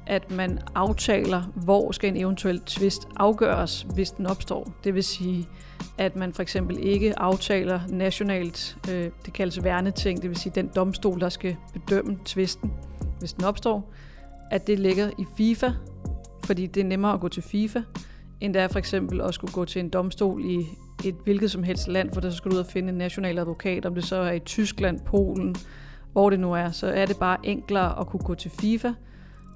at 0.08 0.32
man 0.32 0.60
aftaler, 0.76 1.42
hvor 1.56 1.92
skal 1.92 2.10
en 2.10 2.18
eventuel 2.18 2.60
tvist 2.60 3.08
afgøres, 3.16 3.88
hvis 3.94 4.12
den 4.12 4.26
opstår. 4.26 4.72
Det 4.84 4.94
vil 4.96 5.04
sige, 5.04 5.48
at 5.98 6.16
man 6.16 6.34
for 6.34 6.42
eksempel 6.42 6.78
ikke 6.82 7.20
aftaler 7.20 7.80
nationalt, 7.89 8.78
øh, 8.92 9.10
det 9.26 9.34
kaldes 9.34 9.63
værneting, 9.63 10.22
det 10.22 10.30
vil 10.30 10.38
sige 10.38 10.54
den 10.56 10.72
domstol, 10.76 11.20
der 11.20 11.30
skal 11.30 11.56
bedømme 11.74 12.20
tvisten, 12.26 12.74
hvis 13.20 13.34
den 13.34 13.44
opstår, 13.44 13.94
at 14.52 14.68
det 14.68 14.80
ligger 14.80 15.10
i 15.20 15.26
FIFA, 15.38 15.70
fordi 16.44 16.68
det 16.68 16.82
er 16.82 16.86
nemmere 16.86 17.13
at 17.13 17.20
gå 17.20 17.28
til 17.28 17.44
FIFA, 17.44 17.82
end 18.42 18.54
det 18.54 18.62
er 18.62 18.68
for 18.68 18.80
eksempel 18.80 19.22
at 19.22 19.34
skulle 19.34 19.54
gå 19.54 19.66
til 19.66 19.80
en 19.80 19.89
domstol 19.89 20.46
i 20.46 20.58
et 21.06 21.16
hvilket 21.24 21.52
som 21.52 21.63
helst 21.63 21.88
land, 21.88 22.13
for 22.13 22.22
der 22.22 22.30
så 22.30 22.38
skal 22.38 22.52
du 22.52 22.56
ud 22.56 22.62
og 22.62 22.66
finde 22.66 22.89
en 22.89 22.98
national 22.98 23.39
advokat, 23.39 23.86
om 23.86 23.96
det 23.96 24.04
så 24.04 24.16
er 24.16 24.32
i 24.32 24.39
Tyskland, 24.39 25.00
Polen, 25.00 25.56
hvor 26.12 26.30
det 26.30 26.39
nu 26.39 26.54
er, 26.54 26.72
så 26.72 26.88
er 26.88 27.06
det 27.06 27.18
bare 27.18 27.38
enklere 27.44 28.00
at 28.00 28.08
kunne 28.08 28.24
gå 28.24 28.36
til 28.36 28.52
FIFA, 28.52 28.92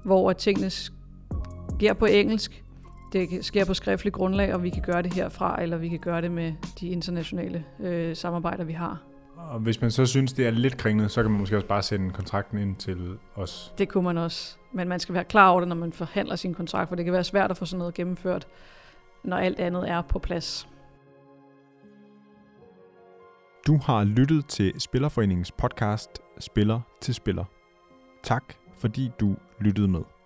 hvor 0.04 0.32
tingene 0.32 0.70
sker 0.70 1.92
på 1.98 2.06
engelsk, 2.06 2.64
det 3.12 3.44
sker 3.44 3.64
på 3.64 3.74
skriftlig 3.74 4.12
grundlag, 4.12 4.54
og 4.54 4.62
vi 4.62 4.70
kan 4.70 4.82
gøre 4.82 5.02
det 5.02 5.14
herfra, 5.14 5.62
eller 5.62 5.76
vi 5.76 5.88
kan 5.88 5.98
gøre 5.98 6.22
det 6.22 6.30
med 6.30 6.52
de 6.80 6.88
internationale 6.88 7.64
øh, 7.80 8.16
samarbejder, 8.16 8.64
vi 8.64 8.72
har. 8.72 9.02
Og 9.36 9.58
hvis 9.60 9.80
man 9.80 9.90
så 9.90 10.06
synes, 10.06 10.32
det 10.32 10.46
er 10.46 10.50
lidt 10.50 10.76
kringlet, 10.76 11.10
så 11.10 11.22
kan 11.22 11.30
man 11.30 11.40
måske 11.40 11.56
også 11.56 11.66
bare 11.66 11.82
sende 11.82 12.10
kontrakten 12.10 12.58
ind 12.58 12.76
til 12.76 13.18
os. 13.34 13.74
Det 13.78 13.88
kunne 13.88 14.04
man 14.04 14.18
også. 14.18 14.56
Men 14.72 14.88
man 14.88 15.00
skal 15.00 15.14
være 15.14 15.24
klar 15.24 15.50
over 15.50 15.60
det, 15.60 15.68
når 15.68 15.76
man 15.76 15.92
forhandler 15.92 16.36
sin 16.36 16.54
kontrakt, 16.54 16.88
for 16.88 16.96
det 16.96 17.04
kan 17.04 17.14
være 17.14 17.24
svært 17.24 17.50
at 17.50 17.56
få 17.56 17.64
sådan 17.64 17.78
noget 17.78 17.94
gennemført, 17.94 18.46
når 19.24 19.36
alt 19.36 19.60
andet 19.60 19.90
er 19.90 20.02
på 20.02 20.18
plads. 20.18 20.68
Du 23.66 23.76
har 23.76 24.04
lyttet 24.04 24.46
til 24.46 24.80
Spillerforeningens 24.80 25.52
podcast 25.52 26.10
Spiller 26.38 26.80
til 27.00 27.14
Spiller. 27.14 27.44
Tak 28.22 28.54
fordi 28.78 29.10
du 29.20 29.36
lyttede 29.60 29.88
med. 29.88 30.17